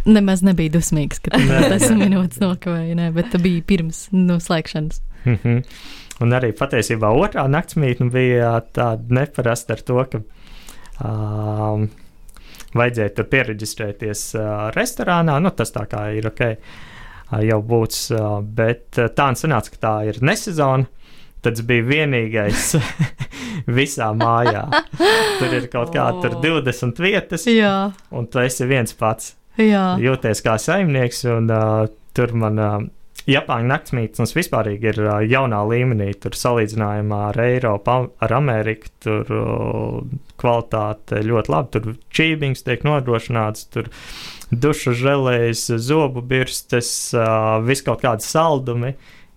Nemaz 0.09 0.41
nebija 0.47 0.73
dusmīgs, 0.79 1.21
ka 1.25 1.37
tas 1.37 1.89
minūtes 1.93 2.41
nokavēja, 2.41 2.95
nē, 2.97 3.11
bet 3.17 3.31
tā 3.35 3.41
bija 3.43 3.65
pirms 3.69 4.07
noslēgšanas. 4.15 5.01
Mhm. 5.29 5.63
Un 6.25 6.35
arī 6.35 6.49
patiesībā 6.57 7.11
otrā 7.15 7.45
naktsmītne 7.47 8.09
bija 8.11 8.57
tāda 8.75 9.07
neparasta 9.21 9.77
ar 9.77 9.83
to, 9.87 9.99
ka 10.11 10.21
um, 11.05 11.85
vajadzēja 12.75 13.15
tur 13.17 13.29
pieregistrēties 13.31 14.25
uh, 14.39 14.49
restorānā. 14.75 15.39
Nu, 15.43 15.53
tas 15.55 15.71
tā 15.75 15.85
kā 15.91 16.09
ir 16.19 16.27
ok, 16.33 16.43
uh, 16.57 17.39
jau 17.47 17.61
būs, 17.71 18.01
uh, 18.17 18.41
bet 18.43 18.99
uh, 18.99 19.11
tā 19.15 19.31
sanāca, 19.39 19.75
ka 19.77 19.83
tā 19.87 19.95
ir 20.11 20.19
nesezona. 20.27 20.89
Tas 21.39 21.61
bija 21.63 21.85
vienīgais 21.87 22.73
visā 23.79 24.09
mājā. 24.19 24.65
Tur 25.39 25.53
ir 25.55 25.69
kaut 25.71 25.93
kāda 25.95 26.33
Oh. 26.35 26.41
20 26.43 26.99
vietas, 26.99 27.47
Jā, 27.47 27.93
un 28.11 28.27
tu 28.27 28.43
esi 28.43 28.67
viens 28.67 28.91
pats 28.99 29.37
jā. 29.59 29.85
jūties 30.03 30.45
kā 30.45 30.57
saimnieks, 30.63 31.25
un 31.33 31.51
uh, 31.53 31.89
tur 32.17 32.35
man 32.39 32.63
uh, 32.63 32.79
Japāņu 33.29 33.69
naktsmītnes 33.69 34.33
vispār 34.33 34.71
ir 34.73 35.01
uh, 35.03 35.19
jaunā 35.21 35.61
līmenī. 35.69 36.13
Tur 36.17 36.37
salīdzinājumā 36.39 37.19
ar 37.29 37.41
Eiropu, 37.45 37.97
ar 38.25 38.35
Ameriku, 38.39 38.93
tur 39.05 39.35
uh, 39.37 39.99
kvalitāte 40.41 41.21
ļoti 41.27 41.53
laba. 41.53 41.69
Tur 41.75 41.99
čībings 42.15 42.65
tiek 42.65 42.87
nodrošināts, 42.89 43.69
tur 43.75 43.91
dušu 44.49 44.97
žēlējas, 44.97 45.67
zobu 45.85 46.25
birstes, 46.25 46.91
uh, 47.17 47.59
vis 47.67 47.85
kaut 47.85 48.01
kādi 48.07 48.25
saldumi 48.25 48.95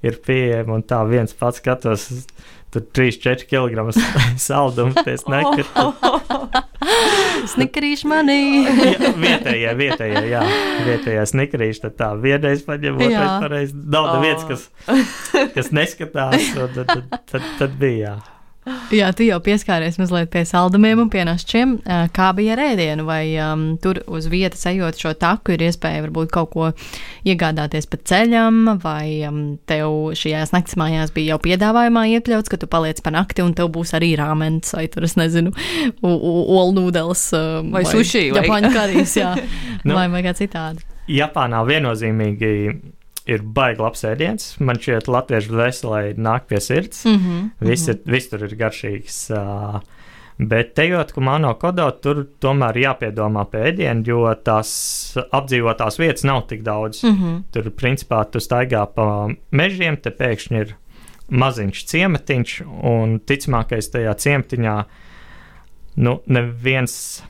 ir 0.07 0.17
pieejami, 0.23 0.77
un 0.77 0.87
tā 0.87 1.03
viens 1.09 1.35
pats 1.37 1.59
skatos. 1.61 2.07
Tur 2.71 2.85
3-4 2.95 3.47
kg 3.51 3.91
saldumu, 4.47 4.93
tas 5.03 5.25
nekad. 5.27 5.67
Snikarīši 7.51 8.07
manī. 8.09 8.37
Jā, 8.63 9.11
vietējie, 9.19 9.71
vietējie, 9.79 10.21
jā, 10.31 10.41
vietējie 10.87 11.23
snikrīši. 11.33 11.81
Tad 11.87 11.95
tā 11.99 12.09
vienreiz 12.21 12.63
paņem, 12.67 12.99
otrais 13.01 13.33
pareizi. 13.43 13.75
Nav 13.91 14.07
Oh. 14.11 14.13
neviens, 14.17 14.45
kas, 14.47 14.67
kas 15.55 15.71
neskatās, 15.75 16.47
un 16.57 16.71
tad, 16.77 16.87
tad, 16.95 17.19
tad, 17.31 17.49
tad 17.59 17.75
bija. 17.81 18.15
Jā. 18.15 18.40
Jā, 18.94 19.08
tu 19.18 19.25
jau 19.25 19.39
pieskāries 19.41 19.96
mazliet 19.98 20.30
pie 20.30 20.44
saldumiem 20.46 21.00
un 21.01 21.08
pienāšķiem. 21.10 21.72
Kā 22.13 22.27
bija 22.38 22.53
ar 22.53 22.60
ēdienu? 22.62 23.08
Vai 23.08 23.24
um, 23.41 23.63
tur 23.82 23.98
uz 24.06 24.27
vietas 24.30 24.62
ejot 24.70 25.00
šo 25.01 25.15
taku 25.18 25.56
ir 25.56 25.63
iespēja 25.65 26.03
varbūt 26.06 26.30
kaut 26.36 26.51
ko 26.53 26.68
iegādāties 27.25 27.89
pa 27.89 27.98
ceļam, 28.12 28.60
vai 28.84 29.24
um, 29.25 29.39
tev 29.65 30.12
šajās 30.20 30.53
naktas 30.53 30.77
mājās 30.77 31.13
bija 31.15 31.34
jau 31.34 31.39
piedāvājumā 31.48 32.06
iekļauts, 32.20 32.53
ka 32.53 32.62
tu 32.62 32.70
paliec 32.70 33.01
pa 33.01 33.15
nakti 33.18 33.41
un 33.41 33.56
tev 33.58 33.72
būs 33.74 33.96
arī 33.98 34.12
rāmens, 34.22 34.75
vai 34.77 34.86
tur 34.94 35.10
es 35.10 35.18
nezinu, 35.18 35.56
olnūdeles 36.06 37.25
um, 37.38 37.72
Vai 37.74 37.84
sushi, 37.89 38.27
vai- 38.32 38.44
Japāņu 38.46 38.74
karīs, 38.75 39.18
jā, 39.18 39.34
Nu. 39.88 39.96
vai, 39.98 40.06
vai 40.13 40.22
kā 40.25 40.36
citādi. 40.38 40.86
Japānā 41.12 41.63
viennozīmīgi 41.68 42.51
ir 43.29 43.43
baigi 43.43 43.81
labs 43.81 44.05
ēdiens. 44.07 44.53
Man 44.59 44.79
šķiet, 44.81 45.09
latviešu 45.11 45.57
veselē 45.57 46.03
nāk 46.17 46.47
pie 46.49 46.59
sirds. 46.59 47.05
Mm 47.05 47.17
-hmm. 47.17 47.49
Viss, 47.69 47.87
ir, 47.87 47.99
viss 48.05 48.29
tur 48.29 48.43
ir 48.43 48.55
garšīgs. 48.55 49.19
Uh, 49.35 49.81
bet 50.37 50.79
ejot 50.79 51.11
kumano 51.11 51.53
kodā, 51.61 51.91
tur 52.01 52.25
tomēr 52.41 52.77
jāpiedomā 52.81 53.45
pie 53.51 53.63
ēdienu, 53.71 54.03
jo 54.07 54.35
tās 54.43 54.71
apdzīvotās 55.31 55.99
vietas 55.99 56.23
nav 56.23 56.47
tik 56.47 56.63
daudz. 56.63 57.03
Mm 57.03 57.15
-hmm. 57.15 57.43
Tur, 57.51 57.71
principā, 57.71 58.25
tu 58.31 58.39
staigā 58.39 58.85
pa 58.95 59.29
mežiem, 59.51 59.97
te 59.97 60.09
pēkšņi 60.09 60.61
ir 60.61 60.75
maziņš 61.29 61.85
ciematiņš, 61.85 62.61
un 62.83 63.19
ticamākais 63.19 63.91
tajā 63.91 64.13
ciematiņā, 64.13 64.83
nu, 65.95 66.19
neviens 66.27 67.23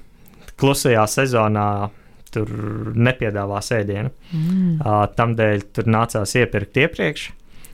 klusajā 0.55 1.07
sezonā 1.07 1.89
tur 2.33 2.49
nepiedāvās 2.95 3.71
ēdienu. 3.77 4.11
Mm. 4.31 4.79
Uh, 4.79 5.05
Tamdēļ 5.17 5.69
tur 5.75 5.91
nācās 5.91 6.35
iepirkt 6.39 6.81
iepriekš. 6.85 7.29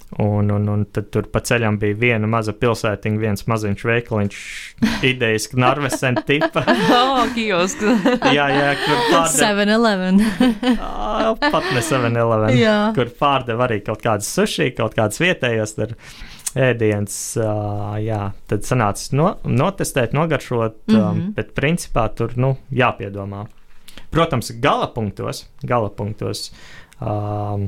Un, 0.09 0.49
un, 0.49 0.67
un 0.71 0.85
tad 0.95 1.09
tur 1.11 1.25
pa 1.27 1.41
ceļam 1.43 1.75
bija 1.81 1.95
viena 1.99 2.29
maza 2.31 2.53
pilsētiņa, 2.55 3.17
viens 3.19 3.43
maziņš 3.51 3.81
veikaliņš, 3.89 4.37
idejas 5.03 5.49
Narvesen 5.59 6.21
tipa. 6.29 6.63
oh, 6.95 7.25
kiosks. 7.35 7.83
jā, 8.37 8.45
jā, 8.47 8.69
kur 8.85 9.01
pārdeva. 9.09 9.33
7-Eleven. 9.35 10.23
Ā, 10.79 11.33
Pat 11.43 11.67
ne 11.75 11.83
7-Eleven. 11.83 12.55
Jā. 12.55 12.77
Kur 12.95 13.11
pārdeva 13.19 13.67
arī 13.67 13.81
kaut 13.83 13.99
kādas 14.05 14.31
sushi, 14.31 14.71
kaut 14.77 14.95
kādas 14.95 15.19
vietējās 15.19 15.75
tur 15.75 15.93
ēdienas. 16.55 17.19
ā, 17.43 17.51
Jā, 18.07 18.21
tad 18.47 18.63
sanāca 18.63 19.19
no, 19.19 19.33
notestēt, 19.43 20.15
nogaršot, 20.15 20.85
mm. 20.87 20.95
-hmm. 20.95 21.29
bet 21.35 21.51
principā 21.57 22.07
tur, 22.15 22.31
nu, 22.39 22.55
jāpiedomā. 22.71 23.43
Protams, 24.11 24.53
gala 24.63 24.87
punktos, 24.93 25.45
gala 25.67 25.89
punktos 25.93 26.47
um, 27.01 27.67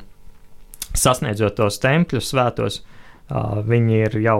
sasniedzot 0.96 1.58
tos 1.60 1.80
tempļus, 1.84 2.32
svētos, 2.32 2.80
uh, 2.82 3.60
viņi 3.68 4.02
ir 4.08 4.18
jau 4.24 4.40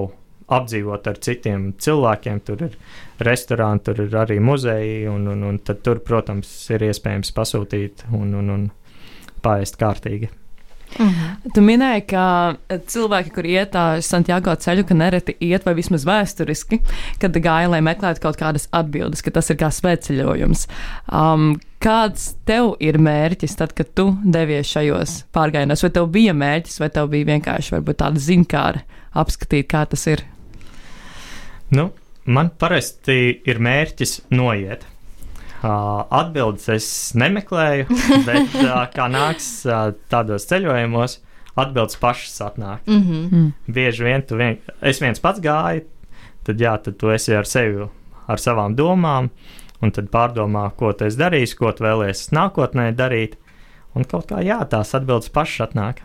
apdzīvot 0.50 1.08
ar 1.12 1.20
citiem 1.22 1.70
cilvēkiem. 1.78 2.42
Tur 2.48 2.66
ir 2.70 2.78
restorāni, 3.26 3.84
tur 3.86 4.02
ir 4.06 4.16
arī 4.18 4.40
muzeji, 4.42 5.06
un, 5.12 5.28
un, 5.30 5.46
un 5.52 5.62
tur, 5.70 6.02
protams, 6.06 6.52
ir 6.74 6.88
iespējams 6.90 7.36
pasūtīt 7.36 8.08
un, 8.16 8.34
un, 8.42 8.54
un 8.56 8.68
paēst 9.46 9.80
kārtīgi. 9.80 10.32
Mhm. 10.98 11.52
Tu 11.54 11.62
minēji, 11.64 12.04
ka 12.10 12.24
cilvēki, 12.90 13.32
kur 13.36 13.48
iet 13.48 13.74
tā 13.76 13.86
Santiago 14.04 14.56
ceļu, 14.58 14.88
ka 14.90 14.98
nereti 14.98 15.36
iet, 15.46 15.66
vai 15.68 15.76
vismaz 15.78 16.06
vēsturiski, 16.08 16.82
kad 17.22 17.38
gāja, 17.38 17.70
lai 17.70 17.82
meklētu 17.86 18.24
kaut 18.24 18.40
kādas 18.40 18.68
atbildes, 18.76 19.22
ka 19.24 19.34
tas 19.36 19.52
ir 19.54 19.60
kā 19.62 19.70
svētceļojums. 19.74 20.66
Um, 21.14 21.54
kāds 21.84 22.34
tev 22.50 22.74
ir 22.84 23.00
mērķis 23.00 23.56
tad, 23.62 23.76
kad 23.78 23.94
tu 23.96 24.10
devies 24.26 24.72
šajos 24.74 25.24
pārgājienos? 25.36 25.86
Vai 25.86 25.94
tev 25.96 26.10
bija 26.12 26.36
mērķis, 26.36 26.82
vai 26.82 26.92
tev 26.96 27.14
bija 27.14 27.30
vienkārši 27.36 27.78
varbūt 27.78 28.02
tāda 28.02 28.24
zinkāra 28.24 28.84
apskatīt, 29.20 29.70
kā 29.72 29.86
tas 29.90 30.06
ir? 30.10 30.26
Nu, 31.70 31.92
man 32.26 32.50
parasti 32.60 33.40
ir 33.46 33.62
mērķis 33.62 34.24
noiet. 34.34 34.88
Atbildes 35.64 36.70
es 36.72 36.88
nemeklēju, 37.20 37.90
bet 38.28 38.54
kā 38.96 39.08
nāks 39.12 39.50
tādos 40.12 40.48
ceļojumos, 40.50 41.20
atbildes 41.60 42.00
pašas 42.00 42.42
atnāk. 42.46 42.84
Mhm. 42.88 43.22
Mm. 43.30 43.54
Bieži 43.76 44.08
vien 44.08 44.26
tu 44.26 44.40
vien, 44.40 44.60
es 44.82 45.02
viens 45.04 45.20
pats 45.20 45.42
gāju, 45.44 45.86
tad 46.48 46.62
jā, 46.62 46.76
tad 46.84 47.00
tu 47.02 47.12
esi 47.14 47.36
ar 47.36 47.48
sevi, 47.50 47.88
ar 48.30 48.42
savām 48.42 48.76
domām, 48.78 49.30
un 49.84 49.96
tad 49.96 50.10
pārdomā, 50.14 50.70
ko 50.80 50.94
tu 50.94 51.08
esi 51.08 51.20
darījis, 51.20 51.56
ko 51.60 51.74
tu 51.76 51.86
vēlēsies 51.88 52.34
nākotnē 52.36 52.92
darīt. 52.96 53.38
Un 53.98 54.06
kaut 54.06 54.30
kā 54.30 54.44
jā, 54.46 54.60
tās 54.70 54.94
atbildes 54.96 55.32
pašas 55.34 55.70
atnāk. 55.70 56.04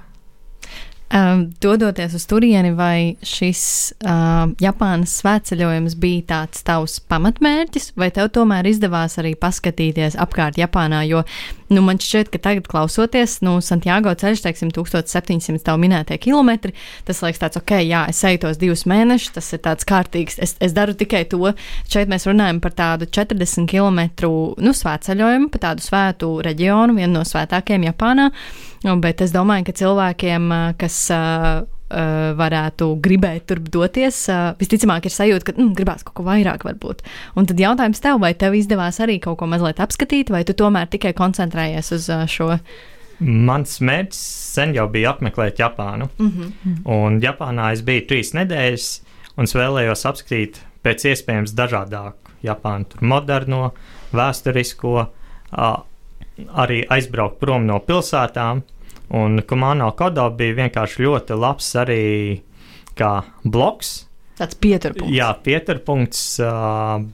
Um, 1.13 1.53
dodoties 1.61 2.15
uz 2.17 2.25
turieni, 2.27 2.73
vai 2.75 3.15
šis 3.23 3.61
uh, 4.03 4.49
Japānas 4.59 5.13
svētceļojums 5.21 5.95
bija 6.01 6.25
tāds 6.33 6.65
tavs 6.67 6.97
pamatmērķis, 7.13 7.93
vai 8.01 8.09
tev 8.11 8.31
tomēr 8.35 8.67
izdevās 8.67 9.19
arī 9.21 9.35
paskatīties 9.39 10.17
apkārt 10.19 10.59
Japānā? 10.59 11.05
Jo 11.07 11.23
nu, 11.69 11.85
man 11.85 12.01
šķiet, 12.03 12.33
ka 12.33 12.41
tagad 12.49 12.67
klausoties, 12.73 13.37
nu, 13.45 13.59
Santiago 13.63 14.17
ceļš, 14.17 14.43
teiksim, 14.47 14.73
1700 14.75 15.63
tev 15.69 15.79
minētie 15.85 16.19
kilometri, 16.25 16.75
tas 17.07 17.23
liekas 17.23 17.45
tāds, 17.45 17.61
ok, 17.61 17.77
jā, 17.85 18.07
es 18.11 18.25
eju 18.25 18.43
tos 18.47 18.61
divus 18.65 18.87
mēnešus, 18.91 19.37
tas 19.37 19.53
ir 19.55 19.63
tāds 19.69 19.89
kārtīgs, 19.89 20.41
es, 20.43 20.57
es 20.65 20.75
daru 20.75 20.97
tikai 20.99 21.27
to. 21.31 21.53
Šeit 21.91 22.11
mēs 22.11 22.27
runājam 22.31 22.63
par 22.65 22.75
tādu 22.75 23.07
40 23.07 23.69
km 23.71 24.07
nu, 24.65 24.75
svētceļojumu, 24.75 25.53
pa 25.53 25.67
tādu 25.69 25.85
svētu 25.85 26.37
reģionu, 26.49 26.97
vienu 26.99 27.21
no 27.21 27.29
svētākajiem 27.29 27.91
Japānā. 27.93 28.31
Nu, 28.33 28.74
Bet 28.85 29.23
es 29.25 29.33
domāju, 29.33 29.65
ka 29.69 29.73
cilvēkiem, 29.79 30.51
ā, 30.53 30.63
kas 30.77 30.99
uh, 31.15 31.65
varētu 32.37 32.89
gribēt 33.05 33.47
tur 33.49 33.61
doties, 33.61 34.25
visticamāk 34.59 35.07
ir 35.07 35.15
sajūta, 35.15 35.47
ka 35.47 35.55
mm, 35.55 35.75
gribās 35.77 36.03
kaut 36.05 36.17
ko 36.19 36.25
vairāk 36.27 36.65
varbūt. 36.67 37.05
Un 37.39 37.47
tad 37.47 37.61
jautājums 37.61 38.03
tev, 38.03 38.19
vai 38.23 38.33
tev 38.35 38.57
izdevās 38.59 39.01
arī 39.05 39.21
kaut 39.23 39.39
ko 39.41 39.49
mazliet 39.51 39.81
apskatīt, 39.85 40.33
vai 40.35 40.43
tu 40.49 40.57
tomēr 40.59 40.89
tikai 40.91 41.15
koncentrējies 41.17 41.93
uz 41.95 42.11
šo? 42.33 42.51
Mans 43.21 43.79
mērķis 43.85 44.23
sen 44.57 44.75
jau 44.75 44.89
bija 44.91 45.15
apmeklēt 45.15 45.61
Japānu. 45.63 46.09
Mm 46.19 46.31
-hmm. 46.31 46.77
Un 46.85 47.21
Japānā 47.21 47.73
es 47.73 47.83
biju 47.83 48.07
trīs 48.09 48.35
nedēļas, 48.35 49.03
un 49.37 49.45
es 49.45 49.55
vēlējos 49.55 50.07
apskatīt 50.11 50.61
pēc 50.83 51.05
iespējams 51.13 51.55
dažādāku 51.55 52.35
Japānu, 52.43 52.85
tur 52.85 53.03
moderno, 53.03 53.73
vēsturisko, 54.13 55.07
arī 56.65 56.85
aizbraukt 56.89 57.39
prom 57.41 57.67
no 57.67 57.79
pilsētām. 57.79 58.63
Un 59.11 59.43
Kumano 59.47 59.91
Kodo 59.97 60.31
bija 60.31 60.55
vienkārši 60.63 61.05
ļoti 61.05 61.37
labs 61.39 61.71
arī 61.77 62.05
kā 62.99 63.23
bloks. 63.45 64.07
Tāds 64.39 64.57
pieturpunkts. 64.59 65.15
Jā, 65.15 65.29
pieturpunkts, 65.45 66.23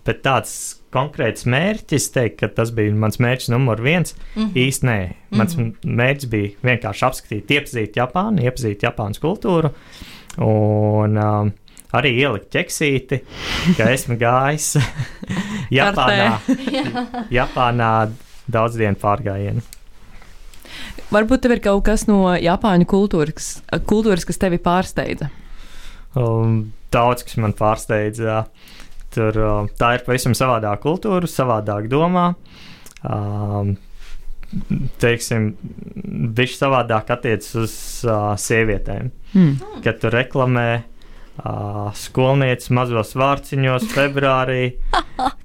bet 0.07 0.23
tāds 0.25 0.55
konkrēts 0.95 1.45
mērķis, 1.51 2.09
teikt, 2.15 2.39
ka 2.41 2.49
tas 2.55 2.73
bija 2.75 2.95
mans 2.97 3.21
mērķis 3.23 3.51
numur 3.53 3.83
viens. 3.83 4.15
Mm 4.35 4.43
-hmm. 4.43 4.53
Īsti 4.65 4.87
nē, 4.87 4.99
mans 5.31 5.57
mm 5.57 5.65
-hmm. 5.65 5.97
mērķis 6.01 6.31
bija 6.31 6.51
vienkārši 6.63 7.07
apskatīt, 7.07 7.51
iepazīt 7.51 7.97
Japānu, 7.97 8.43
iepazīt 8.43 8.83
Japānas 8.83 9.21
kultūru 9.21 9.71
un 10.39 11.19
um, 11.19 11.53
arī 11.93 12.13
ielikt 12.23 12.51
ķeksīti, 12.55 13.21
ka 13.77 13.91
esmu 13.91 14.17
gājis 14.17 14.77
Japānā, 15.79 16.39
Japānā 17.39 18.11
daudz 18.47 18.77
dienu 18.77 18.97
pārgājienu. 18.97 19.63
Varbūt 21.11 21.45
tev 21.45 21.57
ir 21.57 21.63
kaut 21.65 21.85
kas 21.89 22.07
no 22.07 22.23
Japāņu 22.39 22.87
kultūras, 22.91 23.53
kultūras 23.91 24.27
kas 24.29 24.39
tevi 24.41 24.61
pārsteidza. 24.63 25.31
Um, 26.19 26.73
daudz 26.95 27.25
kas 27.27 27.39
man 27.43 27.55
pārsteidza. 27.59 28.45
Tur, 29.15 29.39
um, 29.43 29.71
tā 29.79 29.97
ir 29.97 30.05
pavisam 30.07 30.37
savādāka 30.39 30.85
kultūra, 30.85 31.27
savādāk 31.31 31.89
domā. 31.91 32.31
Um, 33.03 33.75
teiksim, 35.03 35.53
viņš 36.37 36.57
savādāk 36.59 37.11
attiecas 37.15 37.51
uz 37.59 37.75
uh, 38.07 38.33
sievietēm. 38.39 39.11
Mm. 39.35 39.83
Kad 39.85 40.01
tu 40.03 40.11
reklamē 40.15 40.69
uh, 41.41 41.91
skolnieces 41.97 42.71
mazos 42.75 43.15
vārciņos, 43.19 43.89
februārī 43.95 44.63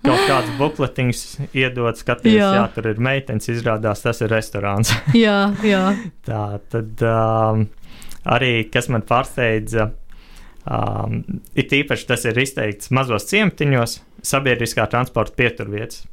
kaut 0.06 0.24
kāds 0.28 0.52
bukletiņš 0.60 1.22
iedod, 1.56 1.98
skaties, 2.00 2.38
jā. 2.38 2.52
Jā. 2.60 2.66
tur 2.76 2.90
ir 2.92 3.02
meitenes, 3.04 3.50
izrādās 3.52 4.04
tas 4.06 4.22
ir 4.26 4.32
restorāns. 4.34 4.94
jā, 5.26 5.40
jā. 5.66 5.84
Tā 6.28 6.46
tad 6.72 7.06
um, 7.10 7.68
arī, 8.38 8.54
kas 8.72 8.90
man 8.94 9.06
pārsteidza, 9.08 9.90
um, 10.66 11.22
ir 11.56 11.70
tīpaši 11.72 12.10
tas 12.12 12.28
ir 12.28 12.44
izteikts 12.44 12.92
mazos 12.96 13.30
ciematiņos, 13.32 14.00
sabiedriskā 14.26 14.88
transporta 14.92 15.38
pieturvietas. 15.38 16.06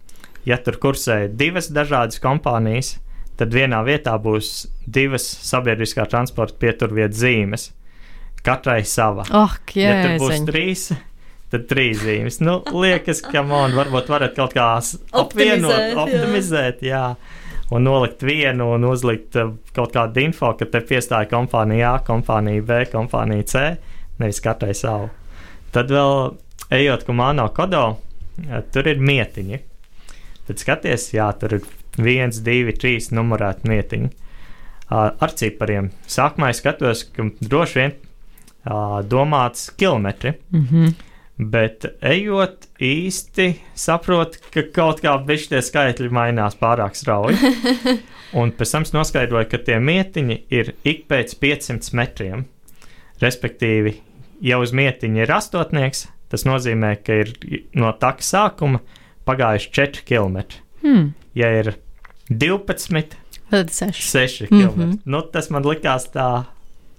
Ja 0.48 0.58
tur 0.58 0.76
kursē 0.82 1.28
divas 1.30 1.70
dažādas 1.70 2.18
kompānijas, 2.22 2.96
tad 3.38 3.54
vienā 3.54 3.78
vietā 3.86 4.16
būs 4.20 4.66
divas 4.86 5.24
sabiedriskā 5.46 6.08
transporta 6.10 6.58
pieturvietas 6.58 7.22
zīmes. 7.22 7.70
Katrai 8.42 8.82
sava. 8.84 9.24
Oh, 9.30 9.54
Ja 9.78 9.94
tur 10.02 10.16
būs 10.24 10.42
trīs, 10.48 10.88
tad 11.52 11.68
trīs 11.70 12.02
zīmes. 12.02 12.40
Nu, 12.42 12.58
liekas, 12.74 13.22
ka 13.22 13.44
man 13.46 13.76
varbūt 13.76 14.10
varat 14.10 14.34
kaut 14.38 14.56
kā 14.56 14.66
apvienot, 15.22 15.94
Optimizēt, 16.02 16.82
jā. 16.82 17.04
jā. 17.14 17.40
Un 17.72 17.86
nolikt 17.86 18.20
vienu 18.26 18.66
un 18.74 18.84
uzlikt 18.84 19.36
uh, 19.40 19.54
kaut 19.72 19.94
kādu 19.94 20.20
info, 20.26 20.50
ka 20.58 20.66
te 20.68 20.82
piestāja 20.84 21.30
kompānija 21.30 21.94
A, 21.94 22.00
kompānija 22.04 22.64
B, 22.68 22.80
kompānija 22.92 23.46
C, 23.48 23.62
nevis 24.20 24.42
katrai 24.44 24.74
savu. 24.76 25.08
Tad 25.72 25.88
vēl 25.94 26.34
ejot 26.76 27.06
Kumano 27.08 27.46
kodo, 27.56 27.84
uh, 27.94 28.58
tur 28.74 28.90
ir 28.92 29.00
mietiņi. 29.00 29.62
Tad 30.50 30.60
skaties, 30.60 31.12
jā, 31.14 31.30
tur 31.40 31.56
ir 31.56 31.70
viens, 31.96 32.42
divi, 32.44 32.74
trīs 32.76 33.08
numurēti 33.14 33.70
mietiņi. 33.70 34.12
Ar 34.92 35.32
cipariem. 35.38 35.88
Sākumā 36.10 36.50
es 36.52 36.58
skatos, 36.60 37.06
ka 37.14 37.24
droši 37.40 37.78
vien 37.78 37.94
domāts 38.64 39.70
kilometri, 39.76 40.32
Mm 40.52 40.66
-hmm. 40.70 40.94
bet 41.50 41.84
ejot 42.02 42.68
īsti 42.80 43.54
saprotu, 43.74 44.38
ka 44.54 44.62
kaut 44.74 45.00
kā 45.00 45.24
bišķi 45.26 45.48
tie 45.48 45.62
skaitļi 45.62 46.10
mainās 46.10 46.54
pārāk 46.60 46.94
strauji. 46.94 47.36
Un 48.40 48.52
pēc 48.52 48.70
tam 48.72 48.82
es 48.82 48.92
noskaidroju, 48.92 49.48
ka 49.50 49.58
tie 49.58 49.78
mietiņi 49.80 50.42
ir 50.50 50.74
ik 50.84 51.08
pēc 51.08 51.34
500 51.40 51.92
metriem. 51.94 52.44
Respektīvi, 53.20 53.94
ja 54.40 54.58
uz 54.58 54.72
mietiņa 54.72 55.22
ir 55.22 55.32
astotnieks, 55.32 56.08
tas 56.28 56.44
nozīmē, 56.44 56.96
ka 57.04 57.12
ir 57.12 57.32
no 57.74 57.92
taka 57.92 58.22
sākuma 58.22 58.80
pagājuši 59.26 59.70
4 59.70 60.02
km. 60.08 60.38
Hmm. 60.82 61.12
Ja 61.34 61.50
ir 61.60 61.74
12, 62.30 63.16
Tad 63.50 63.68
seši. 63.70 64.02
6 64.02 64.50
Mhm. 64.50 64.62
km. 64.70 64.98
Nu, 65.04 65.20
tas 65.22 65.50
man 65.50 65.62
likās 65.62 66.08
tā 66.12 66.44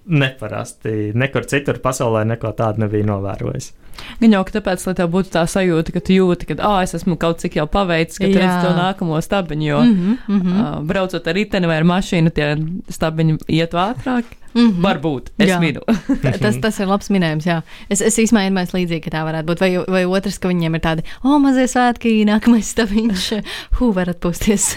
neparasti. 0.06 1.12
Nekur 1.14 1.46
citur 1.48 1.80
pasaulē 1.84 2.24
neko 2.34 2.52
tādu 2.58 2.84
nebija 2.84 3.06
novērojis. 3.08 3.72
Gan 4.20 4.34
jau 4.34 4.42
ka 4.46 4.56
tāpēc, 4.56 4.84
lai 4.88 4.94
tev 4.98 5.10
būtu 5.12 5.32
tā 5.34 5.44
sajūta, 5.48 5.94
ka 5.94 6.02
tu 6.04 6.16
jūti, 6.16 6.48
ka 6.50 6.58
ah, 6.66 6.80
es 6.84 6.94
esmu 6.98 7.16
kaut 7.20 7.42
cik 7.42 7.58
jau 7.60 7.66
paveicis, 7.70 8.20
ka 8.20 8.28
tu 8.30 8.40
redz 8.40 8.64
to 8.64 8.72
nākamo 8.76 9.20
stabiņu. 9.22 9.66
Jo 9.66 9.80
Mm 9.84 9.94
-hmm, 9.94 10.16
mm 10.28 10.40
-hmm. 10.40 10.78
uh, 10.78 10.82
braucot 10.86 11.26
ar 11.26 11.34
riteni 11.34 11.66
vai 11.66 11.76
ar 11.76 11.84
mašīnu, 11.84 12.30
tie 12.30 12.56
stabiņi 12.88 13.38
iet 13.48 13.72
ātrāk. 13.72 14.24
Mm 14.54 14.70
-hmm. 14.70 14.82
Varbūt 14.82 15.30
es 15.38 15.58
minu. 15.60 15.80
tas, 16.42 16.56
tas 16.60 16.80
ir 16.80 16.86
labs 16.86 17.10
minējums. 17.10 17.46
Jā. 17.46 17.62
Es, 17.88 18.00
es 18.00 18.18
īstenībā 18.18 18.44
iedomājos 18.44 18.74
līdzīgi, 18.74 19.00
ka 19.00 19.10
tā 19.10 19.24
varētu 19.26 19.46
būt. 19.46 19.60
Vai, 19.60 19.78
vai 19.88 20.04
otrs, 20.04 20.38
ka 20.38 20.48
viņiem 20.48 20.74
ir 20.74 20.80
tādi, 20.80 21.02
o, 21.24 21.38
mazie 21.38 21.66
svētki, 21.66 22.24
nākamais 22.24 22.70
stabiņš, 22.70 23.42
hu, 23.78 23.92
var 23.92 24.08
atpūsties. 24.08 24.76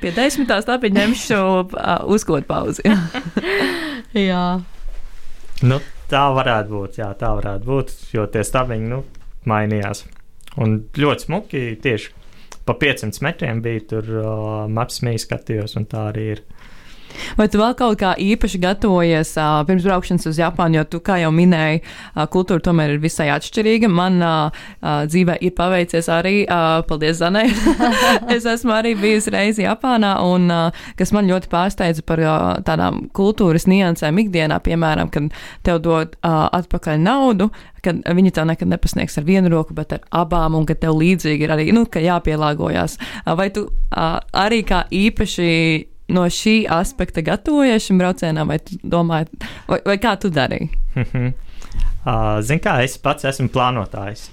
Pie 0.00 0.12
desmitās 0.16 0.64
tāpēc 0.64 0.92
ņemšu 0.92 1.34
uh, 1.34 2.06
uzkot 2.06 2.46
pauzi. 2.46 2.82
jā. 4.16 4.44
Nu, 5.66 5.80
tā 6.10 6.24
varētu 6.34 6.72
būt, 6.74 7.00
jā, 7.00 7.08
tā 7.18 7.32
varētu 7.36 7.68
būt, 7.68 7.94
jo 8.14 8.26
tie 8.32 8.44
stabiņi 8.46 8.92
nu, 8.92 9.02
mainījās. 9.48 10.04
Un 10.58 10.78
ļoti 10.98 11.26
smuki 11.26 11.64
tieši 11.82 12.14
pa 12.68 12.76
500 12.76 13.22
metriem 13.24 13.62
bija 13.64 13.84
tur 13.92 14.08
uh, 14.12 14.30
maps 14.68 15.00
mīja 15.06 15.24
skatījos, 15.24 15.76
un 15.80 15.88
tā 15.88 16.08
arī 16.12 16.26
ir. 16.36 16.42
Vai 17.38 17.48
tu 17.50 17.60
vēl 17.60 17.74
kaut 17.78 17.98
kā 18.00 18.14
īpaši 18.18 18.60
gatavojies 18.62 19.34
uh, 19.38 19.60
pirms 19.68 19.86
braukšanas 19.86 20.28
uz 20.30 20.40
Japānu, 20.40 20.80
jo 20.80 20.84
tu, 20.92 21.00
kā 21.04 21.18
jau 21.22 21.30
minēji, 21.34 21.82
uh, 21.82 22.24
kultūra 22.30 22.62
tomēr 22.64 22.94
ir 22.94 23.02
visai 23.02 23.28
atšķirīga. 23.34 23.90
Man 23.92 24.20
uh, 24.24 24.64
dzīvē 24.82 25.38
ir 25.44 25.54
paveicies 25.58 26.10
arī, 26.12 26.36
uh, 26.46 26.80
paldies 26.88 27.20
Zanai. 27.22 27.46
es 28.36 28.46
esmu 28.48 28.74
arī 28.76 28.94
bijusi 28.98 29.32
reizi 29.34 29.66
Japānā, 29.66 30.14
un 30.24 30.48
uh, 30.52 30.84
kas 30.98 31.12
man 31.16 31.28
ļoti 31.30 31.50
pārsteidza 31.52 32.04
par 32.06 32.22
uh, 32.24 32.36
tādām 32.66 33.06
kultūras 33.16 33.68
niansēm 33.70 34.22
ikdienā, 34.24 34.60
piemēram, 34.64 35.12
kad 35.14 35.32
tev 35.66 35.82
dod 35.84 36.16
uh, 36.20 36.46
atpakaļ 36.58 37.02
naudu, 37.02 37.50
kad 37.84 38.00
viņi 38.02 38.34
tev 38.34 38.48
nekad 38.50 38.70
nepasniegs 38.70 39.18
ar 39.20 39.26
vienu 39.28 39.52
roku, 39.52 39.76
bet 39.76 39.94
ar 39.96 40.02
abām, 40.24 40.56
un 40.58 40.66
ka 40.68 40.76
tev 40.78 40.98
līdzīgi 40.98 41.46
ir 41.46 41.54
arī, 41.54 41.68
nu, 41.74 41.86
ka 41.90 42.02
jāpielāgojas. 42.02 42.98
Uh, 43.24 43.34
vai 43.38 43.50
tu 43.54 43.68
uh, 43.68 44.18
arī 44.32 44.64
kā 44.66 44.84
īpaši 44.94 45.48
no 46.08 46.24
šī 46.32 46.62
aspekta 46.72 47.22
gatavojies 47.24 47.84
šim 47.88 48.00
braucienam, 48.00 48.48
vai 48.48 48.58
tu 48.62 48.78
domāji, 48.82 49.28
vai, 49.68 49.80
vai 49.86 49.98
kā 50.00 50.16
tu 50.20 50.30
darīji? 50.32 50.70
uh, 50.96 52.40
Zini, 52.46 52.62
kā 52.64 52.80
es 52.84 52.98
pats 53.02 53.28
esmu 53.28 53.50
plānotājs. 53.52 54.28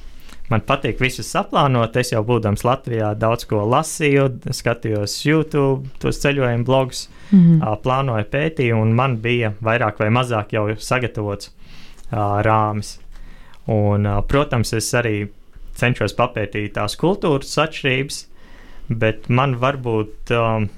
Man 0.52 0.62
patīk 0.62 1.00
visu 1.02 1.24
saplānot. 1.26 1.96
Es 1.98 2.12
jau 2.14 2.22
būdams 2.26 2.62
Latvijā 2.68 3.16
daudz 3.18 3.48
ko 3.50 3.64
lasīju, 3.66 4.28
skatījos 4.54 5.16
YouTube, 5.26 5.90
tos 6.02 6.22
ceļojumu 6.22 6.68
blogus, 6.68 7.08
mm 7.32 7.40
-hmm. 7.40 7.80
plānoju, 7.82 8.28
pētīju, 8.30 8.78
un 8.82 8.94
man 8.94 9.18
bija 9.22 9.56
vairāk 9.62 10.00
vai 10.00 10.12
mazāk 10.14 10.54
jau 10.54 10.68
sagatavots 10.78 11.50
uh, 11.50 12.42
rāmis. 12.46 13.00
Un, 13.66 14.06
protams, 14.30 14.74
es 14.74 14.94
arī 14.94 15.28
cenšos 15.74 16.14
papētīt 16.14 16.76
tās 16.78 16.96
kultūras 16.96 17.58
atšķirības, 17.58 18.26
bet 18.90 19.30
man 19.30 19.58
varbūt. 19.58 20.30
Um, 20.30 20.70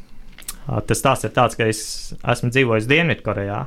Tas 0.67 1.01
tās 1.03 1.23
ir 1.23 1.31
tāds, 1.35 1.55
ka 1.55 1.67
es 1.69 1.81
esmu 2.27 2.51
dzīvojis 2.51 2.89
Dienvidkorejā 2.89 3.61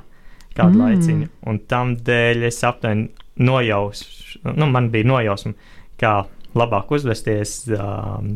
kādu 0.56 0.76
mm. 0.76 0.82
laiciņu, 0.82 1.28
un 1.48 1.60
tam 1.70 1.94
dēļ 1.96 2.44
es 2.48 2.58
aptuveni 2.66 3.08
nojausmu, 3.40 4.52
nu, 4.52 4.66
man 4.68 4.90
bija 4.92 5.08
nojausma, 5.08 5.54
kā 6.00 6.14
labāk 6.58 6.90
uzvesties, 6.96 7.54
um, 7.76 8.34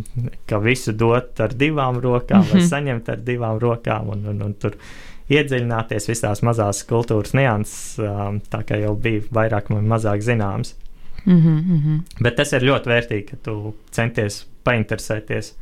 ka 0.49 0.61
visu 0.63 0.95
dot 0.97 1.41
ar 1.43 1.55
divām 1.59 1.99
rokām, 2.03 2.45
mm 2.45 2.47
-hmm. 2.47 2.53
vai 2.53 2.69
saņemt 2.69 3.09
ar 3.09 3.25
divām 3.27 3.59
rokām, 3.59 4.09
un, 4.15 4.27
un, 4.31 4.43
un 4.49 4.55
tur 4.55 4.79
iedziļināties 5.29 6.09
visās 6.09 6.43
mazās 6.43 6.85
kultūras 6.87 7.35
nianses, 7.35 7.99
um, 7.99 8.41
tā 8.53 8.63
kā 8.63 8.79
jau 8.81 8.95
bija 8.95 9.25
vairāk 9.33 9.71
vai 9.75 9.83
mazāk 9.83 10.23
zināms. 10.23 10.75
Mm 11.25 11.41
-hmm. 11.41 12.01
Bet 12.21 12.37
tas 12.37 12.53
ir 12.53 12.63
ļoti 12.63 12.89
vērtīgi, 12.89 13.25
ka 13.31 13.37
tu 13.43 13.75
centies 13.91 14.47
painteresēties 14.65 15.55